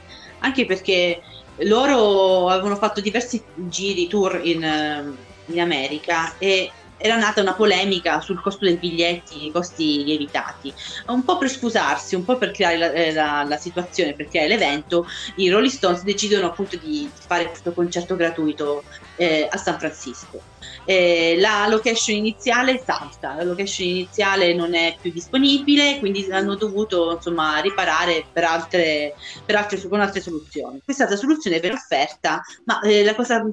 anche 0.42 0.68
perché 0.68 1.20
loro 1.64 2.50
avevano 2.50 2.76
fatto 2.76 3.02
diversi 3.02 3.42
giri 3.56 4.08
tour 4.08 4.40
in, 4.44 4.64
eh, 4.64 5.14
in 5.46 5.60
America 5.60 6.38
e 6.38 6.72
era 7.02 7.18
nata 7.18 7.42
una 7.42 7.54
polemica 7.54 8.22
sul 8.22 8.42
costo 8.42 8.66
dei 8.66 8.78
biglietti, 8.78 9.46
i 9.46 9.52
costi 9.52 10.04
lievitati. 10.04 10.74
Un 11.08 11.24
po' 11.24 11.38
per 11.38 11.50
scusarsi, 11.50 12.16
un 12.16 12.24
po' 12.24 12.38
per 12.38 12.52
creare 12.52 12.78
la, 12.78 12.92
eh, 12.92 13.14
la- 13.14 13.44
la 13.48 13.58
situazione, 13.58 14.14
per 14.14 14.28
creare 14.28 14.48
l'evento, 14.48 15.08
i 15.36 15.50
Rolling 15.50 15.72
Stones 15.72 16.04
decidono 16.04 16.48
appunto 16.48 16.78
di 16.78 17.10
fare 17.28 17.48
questo 17.48 17.74
concerto 17.74 18.16
gratuito 18.16 18.84
eh, 19.16 19.48
a 19.50 19.58
San 19.58 19.78
Francisco. 19.78 20.42
Eh, 20.86 21.36
la 21.40 21.68
location 21.68 22.16
iniziale 22.16 22.82
salta, 22.84 23.36
la 23.36 23.44
location 23.44 23.88
iniziale 23.88 24.54
non 24.54 24.74
è 24.74 24.96
più 25.00 25.12
disponibile, 25.12 26.00
quindi 26.00 26.28
hanno 26.32 26.56
dovuto 26.56 27.14
insomma 27.14 27.60
riparare 27.60 28.26
per 28.32 28.44
altre, 28.44 29.16
per 29.46 29.56
altre, 29.56 29.88
con 29.88 30.00
altre 30.00 30.22
soluzioni. 30.22 30.82
Questa 30.84 31.04
altra 31.04 31.18
soluzione 31.18 31.60
viene 31.60 31.76
offerta, 31.76 32.42
ma 32.66 32.80
eh, 32.82 33.04
la 33.04 33.16
cosa 33.16 33.44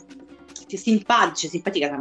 simpatica, 0.66 1.48
simpatica 1.48 2.00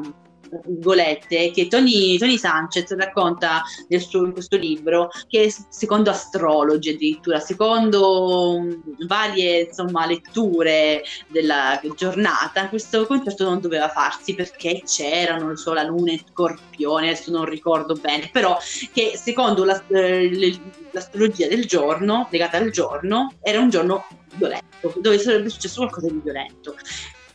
virgolette, 0.65 1.51
che 1.51 1.67
Tony, 1.67 2.17
Tony 2.17 2.37
Sanchez 2.37 2.95
racconta 2.95 3.63
nel 3.87 4.01
suo- 4.01 4.25
in 4.25 4.33
questo 4.33 4.57
libro 4.57 5.09
che 5.27 5.53
secondo 5.69 6.09
astrologi 6.09 6.89
addirittura, 6.89 7.39
secondo 7.39 8.59
mm, 8.59 8.71
varie 9.07 9.61
insomma, 9.61 10.05
letture 10.05 11.03
della 11.27 11.79
giornata, 11.95 12.69
questo 12.69 13.05
concerto 13.05 13.43
non 13.43 13.59
doveva 13.59 13.89
farsi 13.89 14.35
perché 14.35 14.81
c'era, 14.85 15.37
non 15.37 15.49
lo 15.49 15.55
so, 15.55 15.73
la 15.73 15.83
luna 15.83 16.11
in 16.11 16.21
scorpione, 16.29 17.09
adesso 17.09 17.31
non 17.31 17.45
ricordo 17.45 17.93
bene, 17.95 18.29
però 18.31 18.57
che 18.93 19.13
secondo 19.15 19.63
la- 19.63 19.83
eh, 19.87 20.59
l'astrologia 20.91 21.47
del 21.47 21.65
giorno, 21.65 22.27
legata 22.31 22.57
al 22.57 22.71
giorno, 22.71 23.33
era 23.41 23.59
un 23.59 23.69
giorno 23.69 24.05
violento, 24.35 24.93
dove 24.97 25.19
sarebbe 25.19 25.49
successo 25.49 25.81
qualcosa 25.81 26.07
di 26.07 26.19
violento. 26.23 26.75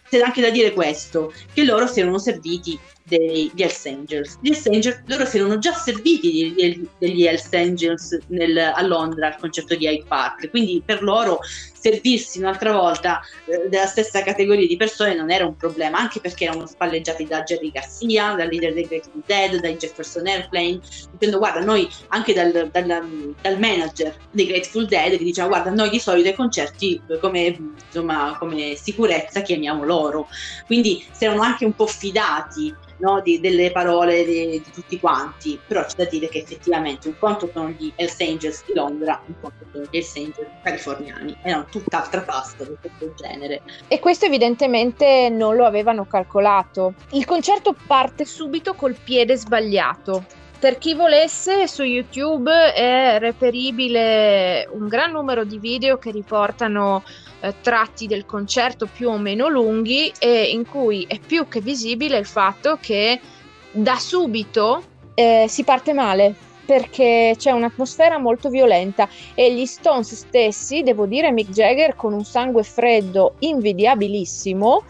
C'è 0.09 0.21
anche 0.21 0.43
da 0.43 0.51
dire 0.51 0.73
questo, 0.73 1.33
che 1.55 1.65
loro 1.65 1.87
si 1.87 2.01
erano 2.01 2.19
serviti 2.19 2.79
dei- 3.05 3.51
degli 3.55 3.63
Hells 3.63 3.87
Angels. 3.87 4.39
Gli 4.41 4.49
Hells 4.49 4.67
Angels, 4.67 5.03
loro 5.07 5.25
si 5.25 5.39
erano 5.39 5.59
già 5.59 5.73
serviti 5.73 6.31
di- 6.31 6.55
di- 6.55 6.89
degli 6.99 7.27
Hells 7.27 7.53
Angels 7.53 8.19
nel- 8.29 8.73
a 8.75 8.83
Londra 8.83 9.29
al 9.29 9.37
concerto 9.39 9.75
di 9.75 9.87
Hyde 9.87 10.05
Park, 10.07 10.51
quindi 10.51 10.83
per 10.85 11.03
loro 11.03 11.41
servirsi 11.83 12.39
un'altra 12.39 12.73
volta 12.73 13.21
eh, 13.47 13.69
della 13.69 13.87
stessa 13.87 14.23
categoria 14.23 14.67
di 14.69 14.77
persone 14.77 15.15
non 15.17 15.31
era 15.33 15.45
un 15.45 15.57
problema, 15.57 15.99
anche 15.99 16.21
perché 16.21 16.45
erano 16.45 16.67
spalleggiati 16.67 17.25
da 17.27 17.43
Jerry 17.43 17.73
Garcia, 17.73 18.35
dal 18.35 18.49
leader 18.49 18.73
dei 18.73 18.87
Grateful 18.87 19.23
Dead, 19.27 19.61
dai 19.61 19.77
Jefferson 19.77 20.27
Airplane, 20.27 20.79
dicendo 21.11 21.39
guarda 21.39 21.61
noi 21.61 21.89
anche 22.09 22.33
dal, 22.33 22.69
dal- 22.71 23.35
dal 23.41 23.59
manager 23.59 24.17
dei 24.31 24.47
Grateful 24.47 24.87
Dead 24.87 25.17
che 25.17 25.25
diceva 25.25 25.49
guarda 25.49 25.71
noi 25.71 25.91
di 25.91 25.99
solito 25.99 26.29
ai 26.29 26.35
concerti 26.35 27.01
eh, 27.09 27.19
come, 27.19 27.59
insomma, 27.87 28.37
come 28.39 28.77
sicurezza 28.77 29.43
chiamiamo 29.43 29.85
loro, 29.85 30.29
quindi 30.67 31.05
si 31.11 31.25
erano 31.25 31.43
anche 31.43 31.65
un 31.65 31.75
po' 31.75 31.87
fidati 31.87 32.73
no, 32.99 33.21
di- 33.21 33.41
delle 33.41 33.71
parole 33.71 34.25
di, 34.25 34.51
di 34.51 34.71
tutti 34.73 34.99
quanti, 34.99 35.59
però 35.67 35.85
c'è 35.85 35.95
da 35.97 36.05
dire 36.05 36.29
che 36.29 36.39
effettivamente 36.39 37.09
un 37.09 37.19
conto 37.19 37.51
sono 37.53 37.69
gli 37.71 37.93
Hells 37.97 38.21
Angels 38.21 38.65
di 38.67 38.75
Londra, 38.75 39.21
un 39.27 39.35
conto 39.41 39.65
sono 39.71 39.85
gli 39.85 39.97
Hells 39.97 40.17
Angels 40.17 40.51
californiani, 40.63 41.37
erano 41.43 41.67
tutt'altra 41.71 42.21
pasta 42.23 42.65
di 42.65 42.77
questo 42.81 43.15
genere. 43.15 43.63
E 43.89 43.99
questo 43.99 44.27
evidentemente 44.27 45.29
non 45.31 45.57
lo 45.57 45.65
avevano 45.65 46.05
calcolato. 46.07 46.95
Il 47.11 47.25
concerto 47.25 47.75
parte 47.87 48.25
subito 48.25 48.75
col 48.75 48.97
piede 49.03 49.37
sbagliato. 49.37 50.25
Per 50.63 50.79
chi 50.79 50.95
volesse, 50.95 51.67
su 51.67 51.83
YouTube 51.83 52.73
è 52.73 53.19
reperibile 53.19 54.69
un 54.71 54.87
gran 54.87 55.11
numero 55.11 55.43
di 55.43 55.59
video 55.59 55.99
che 55.99 56.13
riportano 56.13 57.03
eh, 57.41 57.53
tratti 57.61 58.07
del 58.07 58.25
concerto 58.25 58.87
più 58.87 59.09
o 59.09 59.19
meno 59.19 59.49
lunghi 59.49 60.13
e 60.21 60.51
in 60.53 60.65
cui 60.65 61.05
è 61.09 61.19
più 61.19 61.49
che 61.49 61.61
visibile 61.61 62.17
il 62.17 62.27
fatto 62.27 62.79
che 62.81 63.21
da 63.73 63.97
subito 63.97 64.85
eh, 65.15 65.47
si 65.49 65.65
parte 65.65 65.93
male 65.93 66.33
perché 66.65 67.35
c'è 67.37 67.51
un'atmosfera 67.51 68.19
molto 68.19 68.49
violenta 68.49 69.09
e 69.35 69.53
gli 69.53 69.67
Stones 69.67 70.15
stessi, 70.15 70.85
devo 70.85 71.07
dire 71.07 71.33
Mick 71.33 71.51
Jagger 71.51 71.97
con 71.97 72.13
un 72.13 72.25
sangue 72.25 72.63
freddo 72.63 73.35
invidiabilissimo, 73.41 74.85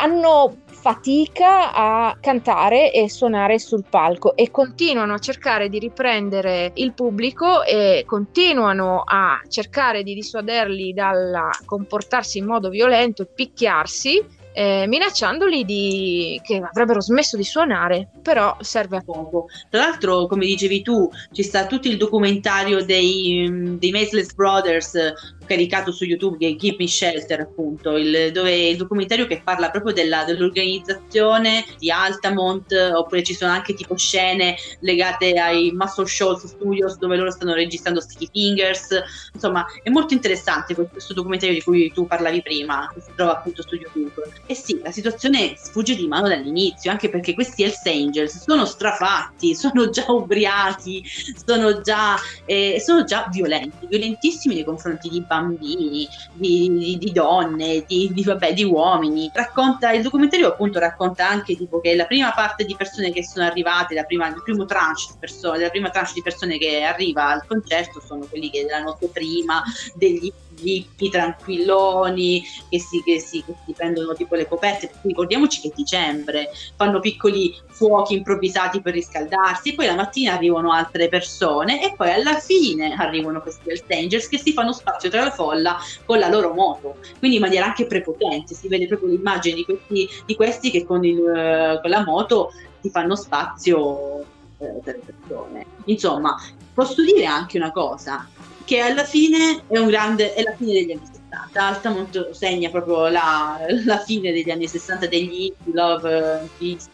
hanno 0.00 0.56
fatica 0.82 1.72
a 1.72 2.18
cantare 2.20 2.92
e 2.92 3.08
suonare 3.08 3.60
sul 3.60 3.84
palco 3.88 4.34
e 4.34 4.50
continuano 4.50 5.14
a 5.14 5.18
cercare 5.20 5.68
di 5.68 5.78
riprendere 5.78 6.72
il 6.74 6.92
pubblico 6.92 7.62
e 7.62 8.02
continuano 8.04 9.04
a 9.06 9.40
cercare 9.46 10.02
di 10.02 10.12
dissuaderli 10.12 10.92
dal 10.92 11.50
comportarsi 11.64 12.38
in 12.38 12.46
modo 12.46 12.68
violento 12.68 13.22
e 13.22 13.26
picchiarsi 13.32 14.40
eh, 14.52 14.84
minacciandoli 14.86 15.64
di... 15.64 16.40
che 16.42 16.56
avrebbero 16.56 17.00
smesso 17.00 17.36
di 17.36 17.44
suonare 17.44 18.08
però 18.20 18.56
serve 18.60 18.98
a 18.98 19.02
poco. 19.02 19.46
Tra 19.70 19.80
l'altro, 19.80 20.26
come 20.26 20.46
dicevi 20.46 20.82
tu, 20.82 21.10
ci 21.32 21.42
sta 21.42 21.66
tutto 21.66 21.88
il 21.88 21.96
documentario 21.96 22.84
dei, 22.84 23.46
mm, 23.48 23.76
dei 23.76 23.90
Maceless 23.90 24.32
Brothers 24.34 25.12
caricato 25.44 25.92
su 25.92 26.04
YouTube 26.04 26.36
che 26.38 26.48
è 26.48 26.56
Keep 26.56 26.78
Me 26.78 26.88
Shelter, 26.88 27.40
appunto, 27.40 27.96
il, 27.96 28.30
dove 28.32 28.68
il 28.68 28.76
documentario 28.76 29.26
che 29.26 29.40
parla 29.42 29.70
proprio 29.70 29.92
della- 29.92 30.24
dell'organizzazione 30.24 31.64
di 31.78 31.90
Altamont, 31.90 32.72
oppure 32.72 33.22
ci 33.22 33.34
sono 33.34 33.52
anche 33.52 33.74
tipo 33.74 33.96
scene 33.96 34.56
legate 34.80 35.32
ai 35.32 35.70
Muscle 35.72 36.06
Shoals 36.06 36.46
Studios 36.46 36.98
dove 36.98 37.16
loro 37.16 37.30
stanno 37.30 37.54
registrando 37.54 38.00
Sticky 38.00 38.28
Fingers. 38.32 38.88
Insomma, 39.32 39.64
è 39.82 39.90
molto 39.90 40.14
interessante 40.14 40.74
que- 40.74 40.88
questo 40.88 41.14
documentario 41.14 41.54
di 41.54 41.62
cui 41.62 41.92
tu 41.92 42.06
parlavi 42.06 42.42
prima, 42.42 42.90
che 42.92 43.00
si 43.00 43.10
trova 43.14 43.32
appunto 43.32 43.62
su 43.62 43.74
YouTube. 43.74 44.12
E 44.46 44.54
sì, 44.54 44.80
la 44.82 44.90
situazione 44.90 45.54
sfugge 45.56 45.94
di 45.94 46.06
mano 46.06 46.28
dall'inizio, 46.28 46.90
anche 46.90 47.08
perché 47.08 47.34
questi 47.34 47.62
Hells 47.62 47.84
Angels 47.86 48.42
sono 48.42 48.64
strafatti, 48.64 49.54
sono 49.54 49.90
già 49.90 50.04
ubriachi, 50.08 51.02
sono 51.44 51.80
già, 51.80 52.16
eh, 52.44 52.80
sono 52.84 53.04
già 53.04 53.28
violenti, 53.30 53.86
violentissimi 53.86 54.54
nei 54.54 54.64
confronti 54.64 55.08
di 55.08 55.24
bambini, 55.32 56.08
di, 56.34 56.68
di- 56.68 56.98
di 56.98 57.12
donne, 57.12 57.84
di, 57.86 58.22
vabbè, 58.24 58.52
di 58.52 58.64
uomini. 58.64 59.30
Racconta, 59.32 59.92
il 59.92 60.02
documentario 60.02 60.48
appunto 60.48 60.78
racconta 60.78 61.28
anche 61.28 61.56
tipo 61.56 61.80
che 61.80 61.94
la 61.94 62.04
prima 62.04 62.32
parte 62.32 62.64
di 62.64 62.76
persone 62.76 63.12
che 63.12 63.24
sono 63.24 63.46
arrivate, 63.46 63.94
la 63.94 64.04
prima, 64.04 64.28
il 64.28 64.42
primo 64.42 64.64
tranche 64.64 65.04
di 65.12 65.16
persone, 65.18 65.58
la 65.58 65.70
prima 65.70 65.90
tranche 65.90 66.12
di 66.14 66.22
persone 66.22 66.58
che 66.58 66.82
arriva 66.82 67.28
al 67.28 67.46
concerto 67.46 68.00
sono 68.04 68.26
quelli 68.28 68.50
che 68.50 68.64
della 68.64 68.82
notte 68.82 69.08
prima, 69.08 69.62
degli 69.94 70.30
hippie 70.60 71.10
tranquilloni 71.10 72.42
che 72.68 72.78
si, 72.78 73.02
che, 73.02 73.20
si, 73.20 73.42
che 73.44 73.54
si 73.64 73.72
prendono 73.72 74.14
tipo 74.14 74.34
le 74.34 74.46
coperte, 74.46 74.90
ricordiamoci 75.02 75.60
che 75.60 75.68
è 75.68 75.72
dicembre, 75.74 76.50
fanno 76.76 77.00
piccoli 77.00 77.54
fuochi 77.68 78.14
improvvisati 78.14 78.80
per 78.80 78.94
riscaldarsi 78.94 79.70
e 79.70 79.74
poi 79.74 79.86
la 79.86 79.94
mattina 79.94 80.34
arrivano 80.34 80.72
altre 80.72 81.08
persone 81.08 81.82
e 81.82 81.94
poi 81.96 82.12
alla 82.12 82.38
fine 82.38 82.94
arrivano 82.94 83.40
questi 83.40 83.68
Hells 83.68 83.84
Angels 83.88 84.28
che 84.28 84.38
si 84.38 84.52
fanno 84.52 84.72
spazio 84.72 85.10
tra 85.10 85.24
la 85.24 85.30
folla 85.30 85.78
con 86.04 86.18
la 86.18 86.28
loro 86.28 86.52
moto, 86.52 86.96
quindi 87.18 87.36
in 87.36 87.42
maniera 87.42 87.66
anche 87.66 87.86
prepotente, 87.86 88.54
si 88.54 88.68
vede 88.68 88.86
proprio 88.86 89.10
l'immagine 89.10 89.56
di 89.56 89.64
questi, 89.64 90.08
di 90.24 90.34
questi 90.36 90.70
che 90.70 90.84
con, 90.84 91.04
il, 91.04 91.78
con 91.80 91.90
la 91.90 92.04
moto 92.04 92.52
ti 92.80 92.90
fanno 92.90 93.14
spazio 93.14 94.20
eh, 94.58 94.80
per 94.82 94.96
le 94.96 95.12
persone. 95.14 95.66
Insomma, 95.86 96.36
posso 96.74 97.02
dire 97.02 97.24
anche 97.26 97.56
una 97.56 97.70
cosa, 97.70 98.28
che 98.64 98.80
alla 98.80 99.04
fine 99.04 99.62
è 99.68 99.84
grande, 99.84 100.34
è 100.34 100.42
la 100.42 100.54
fine 100.56 100.72
degli 100.72 100.90
anni 100.92 101.00
60. 101.06 101.20
Altamont 101.54 102.30
segna 102.32 102.68
proprio 102.68 103.08
la, 103.08 103.58
la 103.84 103.98
fine 103.98 104.32
degli 104.32 104.50
anni 104.50 104.68
60 104.68 105.06
degli 105.06 105.52
love, 105.72 106.48
peace 106.58 106.88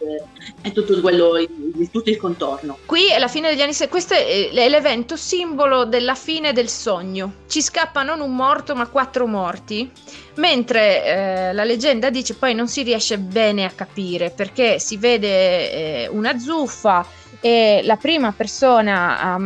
e 0.61 0.71
tutto 0.71 0.99
quello, 1.01 1.37
il- 1.37 1.89
tutto 1.91 2.09
il 2.09 2.17
contorno. 2.17 2.77
Qui 2.85 3.09
è 3.11 3.19
la 3.19 3.27
fine 3.27 3.49
degli 3.49 3.61
anni 3.61 3.73
60, 3.73 3.89
questo 3.91 4.13
è 4.13 4.69
l'evento 4.69 5.15
simbolo 5.17 5.85
della 5.85 6.15
fine 6.15 6.53
del 6.53 6.69
sogno. 6.69 7.33
Ci 7.47 7.61
scappa 7.61 8.03
non 8.03 8.21
un 8.21 8.33
morto 8.33 8.75
ma 8.75 8.87
quattro 8.87 9.27
morti, 9.27 9.89
mentre 10.35 11.03
eh, 11.03 11.53
la 11.53 11.63
leggenda 11.65 12.09
dice 12.09 12.33
poi 12.35 12.53
non 12.53 12.67
si 12.69 12.83
riesce 12.83 13.17
bene 13.17 13.65
a 13.65 13.71
capire 13.71 14.29
perché 14.29 14.79
si 14.79 14.95
vede 14.97 15.71
eh, 16.03 16.07
una 16.07 16.37
zuffa 16.39 17.05
e 17.41 17.81
la 17.83 17.97
prima 17.97 18.31
persona 18.31 19.19
a, 19.19 19.39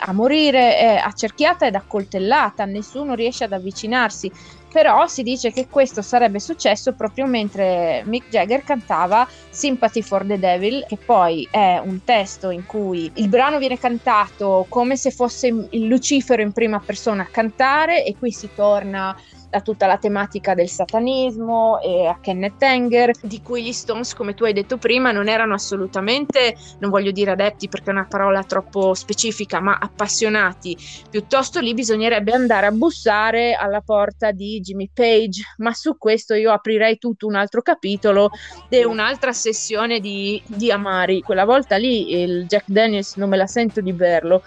a 0.00 0.12
morire 0.12 0.76
è 0.76 1.00
accerchiata 1.02 1.66
ed 1.66 1.74
accoltellata, 1.74 2.64
nessuno 2.64 3.14
riesce 3.14 3.44
ad 3.44 3.52
avvicinarsi. 3.52 4.30
però 4.70 5.06
si 5.06 5.22
dice 5.22 5.50
che 5.50 5.66
questo 5.68 6.02
sarebbe 6.02 6.38
successo 6.38 6.92
proprio 6.92 7.26
mentre 7.26 8.02
Mick 8.04 8.28
Jagger 8.28 8.62
cantava 8.62 9.26
Sympathy 9.48 10.02
for 10.02 10.26
the 10.26 10.38
Devil, 10.38 10.84
che 10.86 10.98
poi 11.02 11.48
è 11.50 11.80
un 11.82 12.04
testo 12.04 12.50
in 12.50 12.66
cui 12.66 13.10
il 13.14 13.28
brano 13.28 13.58
viene 13.58 13.78
cantato 13.78 14.66
come 14.68 14.96
se 14.96 15.10
fosse 15.10 15.46
il 15.46 15.86
Lucifero 15.86 16.42
in 16.42 16.52
prima 16.52 16.80
persona 16.80 17.22
a 17.22 17.28
cantare 17.30 18.04
e 18.04 18.14
qui 18.18 18.30
si 18.30 18.50
torna 18.54 19.16
da 19.50 19.60
tutta 19.60 19.86
la 19.86 19.96
tematica 19.96 20.54
del 20.54 20.68
satanismo 20.68 21.80
e 21.80 22.06
a 22.06 22.18
Kenneth 22.20 22.62
Anger, 22.62 23.12
di 23.22 23.40
cui 23.42 23.62
gli 23.62 23.72
Stones, 23.72 24.14
come 24.14 24.34
tu 24.34 24.44
hai 24.44 24.52
detto 24.52 24.76
prima, 24.76 25.12
non 25.12 25.28
erano 25.28 25.54
assolutamente, 25.54 26.54
non 26.80 26.90
voglio 26.90 27.10
dire 27.10 27.30
adepti 27.30 27.68
perché 27.68 27.90
è 27.90 27.92
una 27.92 28.06
parola 28.06 28.42
troppo 28.44 28.94
specifica, 28.94 29.60
ma 29.60 29.78
appassionati. 29.80 30.76
Piuttosto 31.10 31.60
lì 31.60 31.74
bisognerebbe 31.74 32.32
andare 32.32 32.66
a 32.66 32.72
bussare 32.72 33.54
alla 33.54 33.80
porta 33.80 34.32
di 34.32 34.60
Jimmy 34.60 34.90
Page, 34.92 35.42
ma 35.58 35.72
su 35.72 35.96
questo 35.96 36.34
io 36.34 36.52
aprirei 36.52 36.98
tutto 36.98 37.26
un 37.26 37.34
altro 37.34 37.62
capitolo 37.62 38.30
e 38.68 38.84
un'altra 38.84 39.32
sessione 39.32 40.00
di, 40.00 40.42
di 40.46 40.70
Amari. 40.70 41.22
Quella 41.22 41.44
volta 41.44 41.76
lì 41.76 42.20
il 42.20 42.46
Jack 42.46 42.64
Daniels 42.66 43.16
non 43.16 43.28
me 43.28 43.36
la 43.36 43.46
sento 43.46 43.80
di 43.80 43.92
berlo 43.92 44.42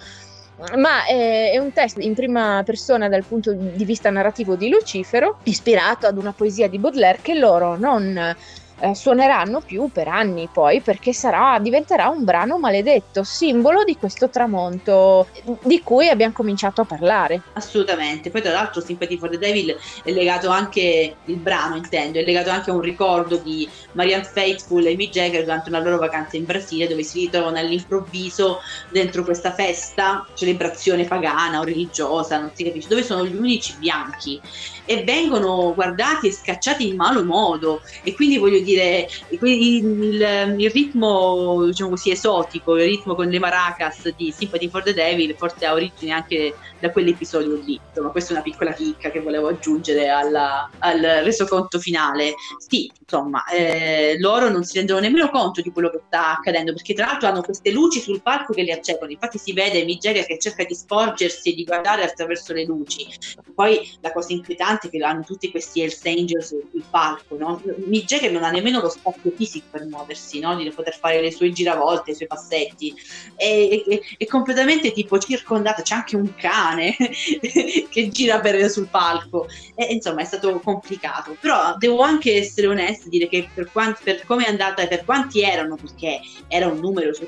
ma 0.75 1.05
è, 1.05 1.51
è, 1.51 1.57
un 1.57 1.71
testo 1.73 1.99
in 1.99 2.13
prima 2.13 2.61
persona 2.65 3.09
dal 3.09 3.23
punto 3.23 3.53
di 3.53 3.85
vista 3.85 4.09
narrativo 4.09 4.55
di 4.55 4.69
Lucifero, 4.69 5.37
ispirato 5.43 6.07
ad 6.07 6.17
una 6.17 6.33
poesia 6.33 6.67
di 6.67 6.77
Baudelaire 6.77 7.19
che 7.21 7.35
loro 7.35 7.77
non 7.77 8.35
eh, 8.81 8.95
suoneranno 8.95 9.61
più 9.61 9.89
per 9.91 10.07
anni 10.07 10.49
poi 10.51 10.81
perché 10.81 11.13
sarà, 11.13 11.59
diventerà 11.59 12.09
un 12.09 12.23
brano 12.23 12.57
maledetto, 12.57 13.23
simbolo 13.23 13.83
di 13.83 13.95
questo 13.95 14.29
tramonto 14.29 15.27
di 15.63 15.81
cui 15.81 16.09
abbiamo 16.09 16.33
cominciato 16.33 16.81
a 16.81 16.85
parlare. 16.85 17.41
Assolutamente, 17.53 18.29
poi 18.29 18.41
tra 18.41 18.51
l'altro 18.51 18.81
Sympathy 18.81 19.17
for 19.17 19.29
the 19.29 19.37
Devil 19.37 19.77
è 20.03 20.11
legato 20.11 20.49
anche, 20.49 21.15
il 21.25 21.37
brano 21.37 21.75
intendo, 21.75 22.19
è 22.19 22.23
legato 22.23 22.49
anche 22.49 22.71
a 22.71 22.73
un 22.73 22.81
ricordo 22.81 23.37
di 23.37 23.69
Marianne 23.93 24.23
Faithful 24.23 24.85
e 24.85 24.95
Mick 24.95 25.13
Jagger 25.13 25.43
durante 25.43 25.69
una 25.69 25.79
loro 25.79 25.97
vacanza 25.97 26.37
in 26.37 26.45
Brasile 26.45 26.87
dove 26.87 27.03
si 27.03 27.19
ritrovano 27.19 27.57
all'improvviso 27.57 28.59
dentro 28.89 29.23
questa 29.23 29.53
festa, 29.53 30.25
celebrazione 30.33 31.05
pagana 31.05 31.59
o 31.59 31.63
religiosa, 31.63 32.39
non 32.39 32.51
si 32.53 32.63
capisce, 32.63 32.89
dove 32.89 33.03
sono 33.03 33.25
gli 33.25 33.35
unici 33.35 33.75
bianchi 33.77 34.41
e 34.85 35.03
vengono 35.03 35.73
guardati 35.73 36.27
e 36.27 36.31
scacciati 36.31 36.87
in 36.87 36.95
malo 36.95 37.23
modo. 37.23 37.81
E 38.03 38.13
quindi 38.13 38.37
voglio 38.37 38.59
dire 38.59 39.07
il, 39.29 39.39
il, 39.41 40.69
ritmo 40.71 41.65
diciamo 41.65 41.91
così 41.91 42.11
esotico 42.11 42.77
il 42.77 42.85
ritmo 42.85 43.15
con 43.15 43.27
le 43.27 43.39
maracas 43.39 44.13
di 44.15 44.33
Sympathy 44.35 44.69
for 44.69 44.83
the 44.83 44.93
Devil 44.93 45.35
forse 45.35 45.65
ha 45.65 45.73
origine 45.73 46.11
anche 46.11 46.55
da 46.79 46.91
quell'episodio 46.91 47.55
lì. 47.55 47.79
Insomma 47.87 48.09
questa 48.09 48.31
è 48.31 48.33
una 48.33 48.43
piccola 48.43 48.73
chicca 48.73 49.11
che 49.11 49.19
volevo 49.19 49.47
aggiungere 49.47 50.09
alla, 50.09 50.69
al 50.79 50.99
resoconto 51.23 51.79
finale. 51.79 52.33
Sì 52.57 52.91
insomma 52.99 53.43
eh, 53.45 54.17
loro 54.19 54.49
non 54.49 54.63
si 54.63 54.77
rendono 54.77 55.01
nemmeno 55.01 55.29
conto 55.29 55.61
di 55.61 55.71
quello 55.71 55.89
che 55.89 56.01
sta 56.07 56.31
accadendo 56.37 56.73
perché 56.73 56.93
tra 56.93 57.07
l'altro 57.07 57.27
hanno 57.27 57.41
queste 57.41 57.71
luci 57.71 57.99
sul 57.99 58.21
palco 58.21 58.53
che 58.53 58.61
li 58.61 58.71
accedono 58.71 59.11
infatti 59.11 59.37
si 59.37 59.51
vede 59.53 59.83
Migeria 59.83 60.23
che 60.23 60.39
cerca 60.39 60.63
di 60.63 60.73
sporgersi 60.73 61.51
e 61.51 61.55
di 61.55 61.63
guardare 61.63 62.03
attraverso 62.03 62.53
le 62.53 62.65
luci. 62.65 63.07
Poi 63.53 63.97
la 64.01 64.11
cosa 64.11 64.33
inquietante 64.33 64.70
importante 64.71 64.89
che 64.89 65.03
hanno 65.03 65.23
tutti 65.23 65.51
questi 65.51 65.81
Hells 65.81 66.05
Angels 66.05 66.47
sul 66.47 66.83
palco, 66.89 67.37
no? 67.37 67.61
Mick 67.85 68.05
Jagger 68.05 68.31
non 68.31 68.43
ha 68.43 68.51
nemmeno 68.51 68.81
lo 68.81 68.89
spazio 68.89 69.31
fisico 69.35 69.65
per 69.71 69.85
muoversi, 69.85 70.39
no? 70.39 70.55
Di 70.55 70.69
poter 70.71 70.97
fare 70.97 71.21
le 71.21 71.31
sue 71.31 71.51
giravolte, 71.51 72.11
i 72.11 72.15
suoi 72.15 72.27
passetti, 72.27 72.93
è, 73.35 73.83
è, 73.87 73.99
è 74.17 74.25
completamente 74.25 74.91
tipo 74.91 75.17
circondato, 75.17 75.81
c'è 75.81 75.95
anche 75.95 76.15
un 76.15 76.33
cane 76.35 76.95
che 77.89 78.09
gira 78.09 78.39
per, 78.39 78.69
sul 78.69 78.87
palco, 78.87 79.47
e, 79.75 79.93
insomma 79.93 80.21
è 80.21 80.25
stato 80.25 80.59
complicato, 80.59 81.35
però 81.39 81.75
devo 81.77 82.01
anche 82.01 82.37
essere 82.37 82.67
onesta 82.67 83.05
e 83.07 83.09
dire 83.09 83.27
che 83.27 83.49
per, 83.53 83.71
quanti, 83.71 84.01
per 84.03 84.23
come 84.25 84.45
è 84.45 84.49
andata 84.49 84.81
e 84.81 84.87
per 84.87 85.03
quanti 85.05 85.41
erano, 85.41 85.75
perché 85.75 86.19
era 86.47 86.67
un 86.67 86.79
numero 86.79 87.11
cioè 87.13 87.27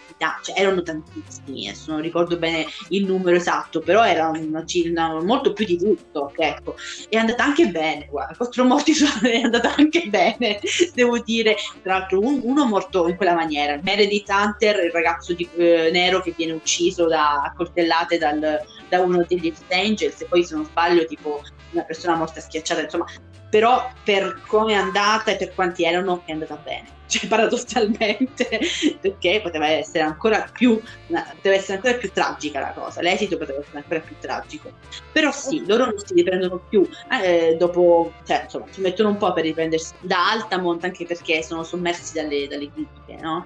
erano 0.55 0.81
tantissimi, 0.81 1.67
adesso 1.67 1.91
non 1.91 2.01
ricordo 2.01 2.37
bene 2.37 2.65
il 2.89 3.05
numero 3.05 3.35
esatto, 3.35 3.79
però 3.79 4.05
era 4.05 4.27
una, 4.27 4.63
una, 4.85 5.23
molto 5.23 5.53
più 5.53 5.65
di 5.65 5.77
tutto, 5.77 6.31
ecco, 6.35 6.75
è 7.09 7.17
andata 7.17 7.32
anche 7.41 7.67
bene, 7.67 8.07
guarda, 8.09 8.35
quattro 8.35 8.63
morti 8.65 8.93
è 9.23 9.41
andata 9.41 9.73
anche 9.75 10.03
bene, 10.07 10.59
devo 10.93 11.19
dire, 11.19 11.55
tra 11.81 11.97
l'altro 11.97 12.19
un, 12.19 12.41
uno 12.43 12.65
morto 12.65 13.07
in 13.07 13.15
quella 13.15 13.33
maniera, 13.33 13.79
Meredith 13.81 14.29
Hunter, 14.29 14.83
il 14.83 14.91
ragazzo 14.91 15.33
di, 15.33 15.49
eh, 15.55 15.89
nero 15.91 16.21
che 16.21 16.33
viene 16.35 16.53
ucciso 16.53 17.07
da 17.07 17.51
coltellate 17.55 18.17
dal, 18.17 18.59
da 18.89 19.01
uno 19.01 19.25
degli 19.27 19.51
Angels 19.69 20.21
e 20.21 20.25
poi 20.25 20.43
se 20.43 20.55
non 20.55 20.65
sbaglio 20.65 21.05
tipo 21.05 21.41
una 21.71 21.83
persona 21.83 22.15
morta 22.15 22.39
schiacciata, 22.39 22.81
insomma, 22.81 23.05
però 23.49 23.89
per 24.03 24.41
come 24.47 24.73
è 24.73 24.75
andata 24.75 25.31
e 25.31 25.37
per 25.37 25.53
quanti 25.53 25.83
erano 25.83 26.21
è 26.25 26.31
andata 26.31 26.55
bene 26.55 27.01
cioè 27.13 27.27
paradossalmente, 27.27 28.59
perché 28.99 29.39
poteva 29.41 29.67
essere 29.67 30.03
ancora 30.03 30.49
più, 30.51 30.81
poteva 31.07 31.55
essere 31.55 31.75
ancora 31.75 31.93
più 31.95 32.11
tragica 32.11 32.59
la 32.59 32.71
cosa, 32.71 33.01
l'esito 33.01 33.37
poteva 33.37 33.59
essere 33.59 33.77
ancora 33.77 33.99
più 33.99 34.15
tragico. 34.19 34.71
Però 35.11 35.31
sì, 35.31 35.63
loro 35.67 35.85
non 35.85 35.97
si 36.03 36.13
riprendono 36.15 36.59
più, 36.67 36.87
eh, 37.21 37.55
dopo, 37.57 38.13
cioè 38.25 38.41
insomma, 38.45 38.65
ci 38.71 38.81
mettono 38.81 39.09
un 39.09 39.17
po' 39.17 39.31
per 39.33 39.43
riprendersi 39.43 39.93
da 39.99 40.31
Altamont, 40.31 40.83
anche 40.83 41.05
perché 41.05 41.43
sono 41.43 41.63
sommersi 41.63 42.13
dalle, 42.13 42.47
dalle 42.47 42.71
critiche, 42.71 43.21
no? 43.21 43.45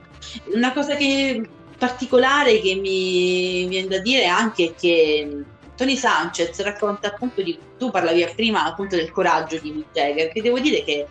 Una 0.54 0.72
cosa 0.72 0.96
che 0.96 1.42
particolare 1.78 2.60
che 2.60 2.74
mi 2.76 3.68
viene 3.68 3.88
da 3.88 4.00
dire 4.00 4.26
anche 4.26 4.74
che 4.76 5.44
Tony 5.76 5.96
Sanchez 5.96 6.60
racconta 6.62 7.10
appunto 7.10 7.44
di 7.44 7.58
tu 7.78 7.92
parlavi 7.92 8.28
prima 8.36 8.66
appunto 8.66 8.96
del 8.96 9.12
coraggio 9.12 9.60
di 9.60 9.72
Mick 9.72 9.94
Jagger 9.94 10.32
che 10.32 10.42
devo 10.42 10.58
dire 10.58 10.84
che 10.84 11.06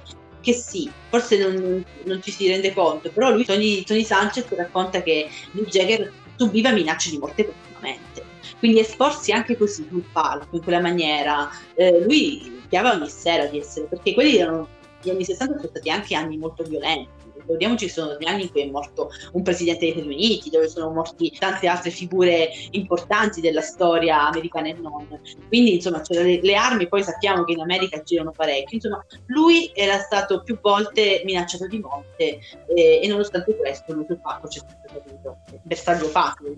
che 0.46 0.52
sì, 0.52 0.88
forse 1.08 1.36
non, 1.38 1.84
non, 2.04 2.22
ci 2.22 2.30
si 2.30 2.46
rende 2.46 2.72
conto, 2.72 3.10
però 3.10 3.32
lui, 3.32 3.44
Tony, 3.44 3.82
Tony 3.82 4.04
Sanchez, 4.04 4.46
racconta 4.54 5.02
che 5.02 5.28
Mick 5.50 5.68
Jagger 5.68 6.12
subiva 6.36 6.70
minacce 6.70 7.10
di 7.10 7.18
morte 7.18 7.46
continuamente. 7.46 8.22
Quindi 8.60 8.78
esporsi 8.78 9.32
anche 9.32 9.56
così 9.56 9.84
sul 9.88 10.04
palco, 10.12 10.54
in 10.54 10.62
quella 10.62 10.78
maniera, 10.78 11.50
eh, 11.74 12.00
lui 12.04 12.62
chiama 12.68 12.92
ogni 12.92 13.08
sera 13.08 13.46
di 13.46 13.58
essere, 13.58 13.86
perché 13.86 14.14
quelli 14.14 14.36
erano 14.36 14.68
gli 15.02 15.10
anni 15.10 15.24
60 15.24 15.56
sono 15.56 15.68
stati 15.68 15.90
anche 15.90 16.14
anni 16.14 16.36
molto 16.36 16.62
violenti 16.62 17.15
ricordiamoci 17.46 17.88
sono 17.88 18.16
gli 18.18 18.26
anni 18.26 18.42
in 18.42 18.50
cui 18.50 18.62
è 18.62 18.70
morto 18.70 19.10
un 19.32 19.42
presidente 19.42 19.86
degli 19.86 19.92
Stati 19.92 20.06
Uniti, 20.08 20.50
dove 20.50 20.68
sono 20.68 20.90
morti 20.90 21.32
tante 21.38 21.68
altre 21.68 21.90
figure 21.90 22.50
importanti 22.72 23.40
della 23.40 23.60
storia 23.60 24.26
americana 24.26 24.68
e 24.68 24.74
non. 24.74 25.06
Quindi 25.48 25.74
insomma 25.74 26.02
le, 26.08 26.40
le, 26.42 26.54
armi 26.54 26.88
poi 26.88 27.02
sappiamo 27.02 27.44
che 27.44 27.52
in 27.52 27.60
America 27.60 28.02
girano 28.02 28.32
parecchio, 28.32 28.76
insomma 28.76 29.04
lui 29.26 29.70
era 29.74 29.98
stato 29.98 30.42
più 30.42 30.58
volte 30.60 31.22
minacciato 31.24 31.66
di 31.66 31.78
morte 31.78 32.40
eh, 32.74 33.00
e 33.02 33.08
nonostante 33.08 33.56
questo 33.56 33.94
fatto 34.20 34.48
c'è 34.48 34.58
stato 34.58 35.02
avuto 35.04 35.38
bersaglio 35.62 36.06
facile 36.06 36.54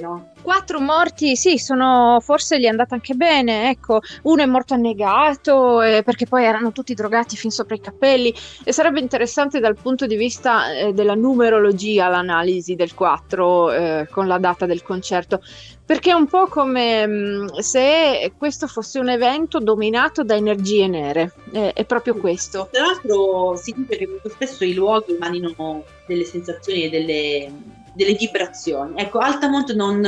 no? 0.00 0.32
Quattro 0.42 0.80
morti, 0.80 1.36
sì, 1.36 1.58
sono 1.58 2.18
forse 2.20 2.60
gli 2.60 2.64
è 2.64 2.68
andata 2.68 2.94
anche 2.94 3.14
bene, 3.14 3.70
ecco, 3.70 4.00
uno 4.22 4.42
è 4.42 4.46
morto 4.46 4.74
annegato 4.74 5.82
eh, 5.82 6.02
perché 6.02 6.26
poi 6.26 6.44
erano 6.44 6.72
tutti 6.72 6.94
drogati 6.94 7.36
fin 7.36 7.50
sopra 7.50 7.74
i 7.74 7.80
capelli 7.80 8.32
e 8.64 8.72
sarebbe 8.72 9.00
interessante 9.00 9.60
dal 9.60 9.76
punto 9.76 10.06
di 10.06 10.16
vista 10.16 10.27
eh, 10.30 10.92
della 10.92 11.14
numerologia 11.14 12.08
l'analisi 12.08 12.74
del 12.74 12.94
4 12.94 13.70
eh, 13.72 14.08
con 14.10 14.26
la 14.26 14.38
data 14.38 14.66
del 14.66 14.82
concerto, 14.82 15.40
perché 15.84 16.10
è 16.10 16.14
un 16.14 16.26
po' 16.26 16.46
come 16.46 17.06
mh, 17.06 17.12
mm, 17.12 17.46
se 17.58 18.32
questo 18.36 18.66
fosse 18.66 18.98
un 18.98 19.08
evento 19.08 19.58
dominato 19.58 20.22
da 20.22 20.34
energie 20.34 20.86
nere, 20.86 21.32
eh, 21.52 21.72
è 21.72 21.84
proprio 21.84 22.14
questo. 22.14 22.68
Tra 22.70 22.84
l'altro 22.84 23.56
si 23.56 23.72
dice 23.76 23.96
che 23.96 24.06
molto 24.06 24.28
spesso 24.28 24.64
i 24.64 24.74
luoghi 24.74 25.14
emanino 25.14 25.84
delle 26.06 26.24
sensazioni 26.24 26.84
e 26.84 26.90
delle, 26.90 27.52
delle 27.94 28.14
vibrazioni. 28.14 28.92
Ecco, 28.96 29.18
Altamont 29.18 29.72
non 29.74 30.06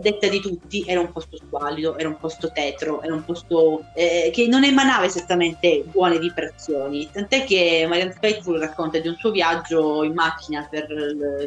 detta 0.00 0.28
di 0.28 0.40
tutti, 0.40 0.84
era 0.86 1.00
un 1.00 1.12
posto 1.12 1.36
squallido, 1.36 1.96
era 1.96 2.08
un 2.08 2.18
posto 2.18 2.50
tetro, 2.50 3.02
era 3.02 3.14
un 3.14 3.24
posto 3.24 3.84
eh, 3.94 4.30
che 4.32 4.46
non 4.46 4.64
emanava 4.64 5.04
esattamente 5.04 5.84
buone 5.86 6.18
vibrazioni. 6.18 7.08
Tant'è 7.10 7.44
che 7.44 7.86
Marianne 7.88 8.16
Faithful 8.18 8.58
racconta 8.58 8.98
di 8.98 9.08
un 9.08 9.16
suo 9.16 9.30
viaggio 9.30 10.02
in 10.02 10.14
macchina 10.14 10.66
per, 10.68 10.86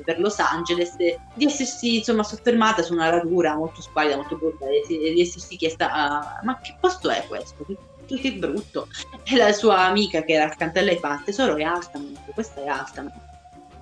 per 0.04 0.20
Los 0.20 0.40
Angeles, 0.40 0.96
di 0.96 1.46
essersi 1.46 1.98
insomma 1.98 2.24
soffermata 2.24 2.82
su 2.82 2.94
una 2.94 3.10
radura 3.10 3.56
molto 3.56 3.82
squallida, 3.82 4.16
molto 4.16 4.38
brutta, 4.38 4.66
di 4.88 5.20
essersi 5.22 5.58
chiesta: 5.58 5.92
ah, 5.92 6.40
ma 6.44 6.60
che 6.62 6.76
posto 6.80 7.10
è 7.10 7.26
questo? 7.28 7.66
Che, 8.06 8.20
che 8.20 8.34
brutto! 8.34 8.88
E 9.26 9.38
la 9.38 9.54
sua 9.54 9.86
amica 9.86 10.22
che 10.24 10.34
era 10.34 10.46
accanto 10.46 10.80
a 10.80 10.82
lei 10.82 10.98
fa: 10.98 11.22
Tesoro, 11.24 11.56
è 11.56 11.64
Altamont, 11.64 12.20
questa 12.34 12.64
è 12.64 12.68
Altamont. 12.68 13.32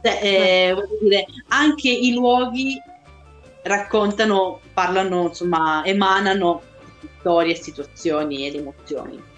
Cioè, 0.04 0.20
eh, 0.22 0.74
voglio 0.74 0.98
dire, 1.02 1.26
anche 1.50 1.90
i 1.90 2.12
luoghi 2.14 2.82
raccontano, 3.64 4.60
parlano, 4.74 5.28
insomma, 5.28 5.84
emanano 5.86 6.62
storie, 7.20 7.56
situazioni 7.56 8.48
ed 8.48 8.56
emozioni. 8.56 9.30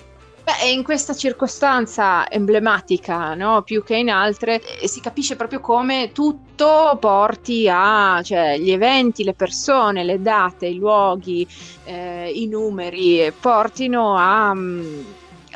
Beh, 0.43 0.71
in 0.71 0.83
questa 0.83 1.15
circostanza 1.15 2.29
emblematica, 2.29 3.33
no? 3.33 3.61
più 3.61 3.81
che 3.81 3.95
in 3.95 4.09
altre, 4.09 4.61
eh, 4.77 4.89
si 4.89 4.99
capisce 4.99 5.37
proprio 5.37 5.61
come 5.61 6.11
tutto 6.13 6.97
porti 6.99 7.69
a, 7.71 8.21
cioè 8.21 8.57
gli 8.57 8.71
eventi, 8.71 9.23
le 9.23 9.35
persone, 9.35 10.03
le 10.03 10.21
date, 10.21 10.65
i 10.65 10.75
luoghi, 10.75 11.47
eh, 11.85 12.29
i 12.29 12.47
numeri, 12.47 13.31
portino 13.39 14.17
a, 14.17 14.53
mm, 14.53 15.01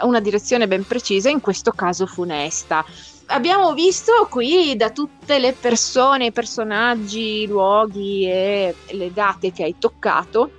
una 0.04 0.22
direzione 0.22 0.70
ben 0.70 0.88
precisa, 0.88 1.30
in 1.30 1.42
questo 1.42 1.72
caso 1.72 2.06
funesta. 2.06 2.86
Abbiamo 3.30 3.74
visto 3.74 4.28
qui 4.30 4.76
da 4.78 4.90
tutte 4.90 5.38
le 5.38 5.54
persone, 5.54 6.28
i 6.28 6.32
personaggi, 6.32 7.42
i 7.42 7.48
luoghi 7.48 8.24
e 8.26 8.74
le 8.92 9.12
date 9.12 9.52
che 9.52 9.64
hai 9.64 9.76
toccato 9.78 10.52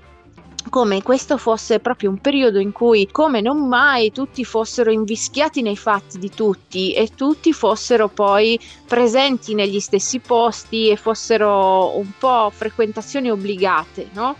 come 0.68 1.02
questo 1.02 1.38
fosse 1.38 1.78
proprio 1.80 2.10
un 2.10 2.18
periodo 2.18 2.58
in 2.58 2.72
cui, 2.72 3.08
come 3.10 3.40
non 3.40 3.66
mai, 3.66 4.12
tutti 4.12 4.44
fossero 4.44 4.90
invischiati 4.90 5.62
nei 5.62 5.76
fatti 5.76 6.18
di 6.18 6.30
tutti 6.30 6.92
e 6.92 7.08
tutti 7.14 7.54
fossero 7.54 8.08
poi 8.08 8.60
presenti 8.86 9.54
negli 9.54 9.80
stessi 9.80 10.18
posti 10.18 10.90
e 10.90 10.96
fossero 10.96 11.96
un 11.96 12.10
po' 12.18 12.50
frequentazioni 12.52 13.30
obbligate, 13.30 14.08
no? 14.12 14.36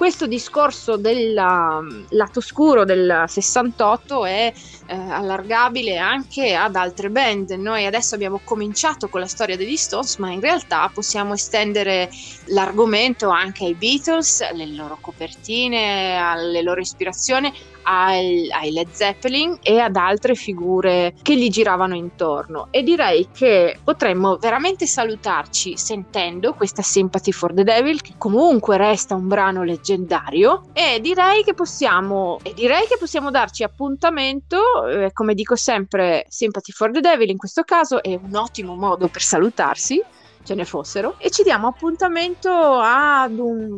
questo 0.00 0.26
discorso 0.26 0.96
del 0.96 1.36
um, 1.36 2.06
lato 2.08 2.40
scuro 2.40 2.86
del 2.86 3.24
68 3.26 4.24
è 4.24 4.50
eh, 4.90 4.96
allargabile 4.96 5.98
anche 5.98 6.54
ad 6.54 6.74
altre 6.74 7.10
band. 7.10 7.50
Noi 7.50 7.86
adesso 7.86 8.16
abbiamo 8.16 8.40
cominciato 8.42 9.08
con 9.08 9.20
la 9.20 9.26
storia 9.26 9.56
degli 9.56 9.76
Stones, 9.76 10.16
ma 10.16 10.30
in 10.32 10.40
realtà 10.40 10.90
possiamo 10.92 11.34
estendere 11.34 12.10
l'argomento 12.46 13.28
anche 13.28 13.66
ai 13.66 13.74
Beatles, 13.74 14.40
alle 14.40 14.66
loro 14.66 14.98
copertine, 15.00 16.16
alle 16.16 16.62
loro 16.62 16.80
ispirazioni, 16.80 17.52
ai, 17.82 18.50
ai 18.50 18.72
Led 18.72 18.88
Zeppelin 18.90 19.58
e 19.62 19.78
ad 19.78 19.96
altre 19.96 20.34
figure 20.34 21.14
che 21.22 21.36
gli 21.36 21.48
giravano 21.48 21.94
intorno. 21.94 22.68
E 22.70 22.82
direi 22.82 23.28
che 23.32 23.78
potremmo 23.82 24.36
veramente 24.36 24.86
salutarci 24.86 25.76
sentendo 25.76 26.54
questa 26.54 26.82
Sympathy 26.82 27.32
for 27.32 27.54
the 27.54 27.64
Devil, 27.64 28.00
che 28.00 28.14
comunque 28.18 28.76
resta 28.76 29.14
un 29.14 29.28
brano 29.28 29.62
leggendario. 29.62 30.64
E 30.72 31.00
direi 31.00 31.44
che 31.44 31.54
possiamo, 31.54 32.38
e 32.42 32.54
direi 32.54 32.86
che 32.86 32.96
possiamo 32.98 33.30
darci 33.30 33.62
appuntamento, 33.62 34.58
eh, 34.88 35.12
come 35.12 35.34
dico 35.34 35.56
sempre, 35.56 36.24
Sympathy 36.28 36.72
for 36.72 36.90
the 36.90 37.00
Devil 37.00 37.30
in 37.30 37.36
questo 37.36 37.62
caso 37.62 38.02
è 38.02 38.18
un 38.20 38.34
ottimo 38.34 38.74
modo 38.74 39.08
per 39.08 39.22
salutarsi 39.22 40.02
ce 40.42 40.54
ne 40.54 40.64
fossero 40.64 41.16
e 41.18 41.30
ci 41.30 41.42
diamo 41.42 41.68
appuntamento 41.68 42.50
ad 42.50 43.38
un 43.38 43.76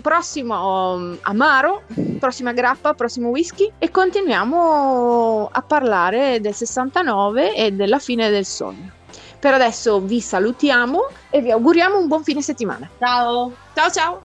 prossimo 0.00 0.92
um, 0.94 1.18
amaro, 1.22 1.82
prossima 2.18 2.52
grappa, 2.52 2.94
prossimo 2.94 3.28
whisky 3.28 3.72
e 3.78 3.90
continuiamo 3.90 5.48
a 5.50 5.62
parlare 5.62 6.40
del 6.40 6.54
69 6.54 7.54
e 7.54 7.72
della 7.72 7.98
fine 7.98 8.28
del 8.30 8.44
sogno. 8.44 8.92
Per 9.38 9.52
adesso 9.52 10.00
vi 10.00 10.20
salutiamo 10.20 11.08
e 11.30 11.40
vi 11.40 11.50
auguriamo 11.50 11.98
un 11.98 12.06
buon 12.06 12.24
fine 12.24 12.42
settimana. 12.42 12.88
Ciao! 12.98 13.52
Ciao 13.74 13.90
ciao! 13.90 14.33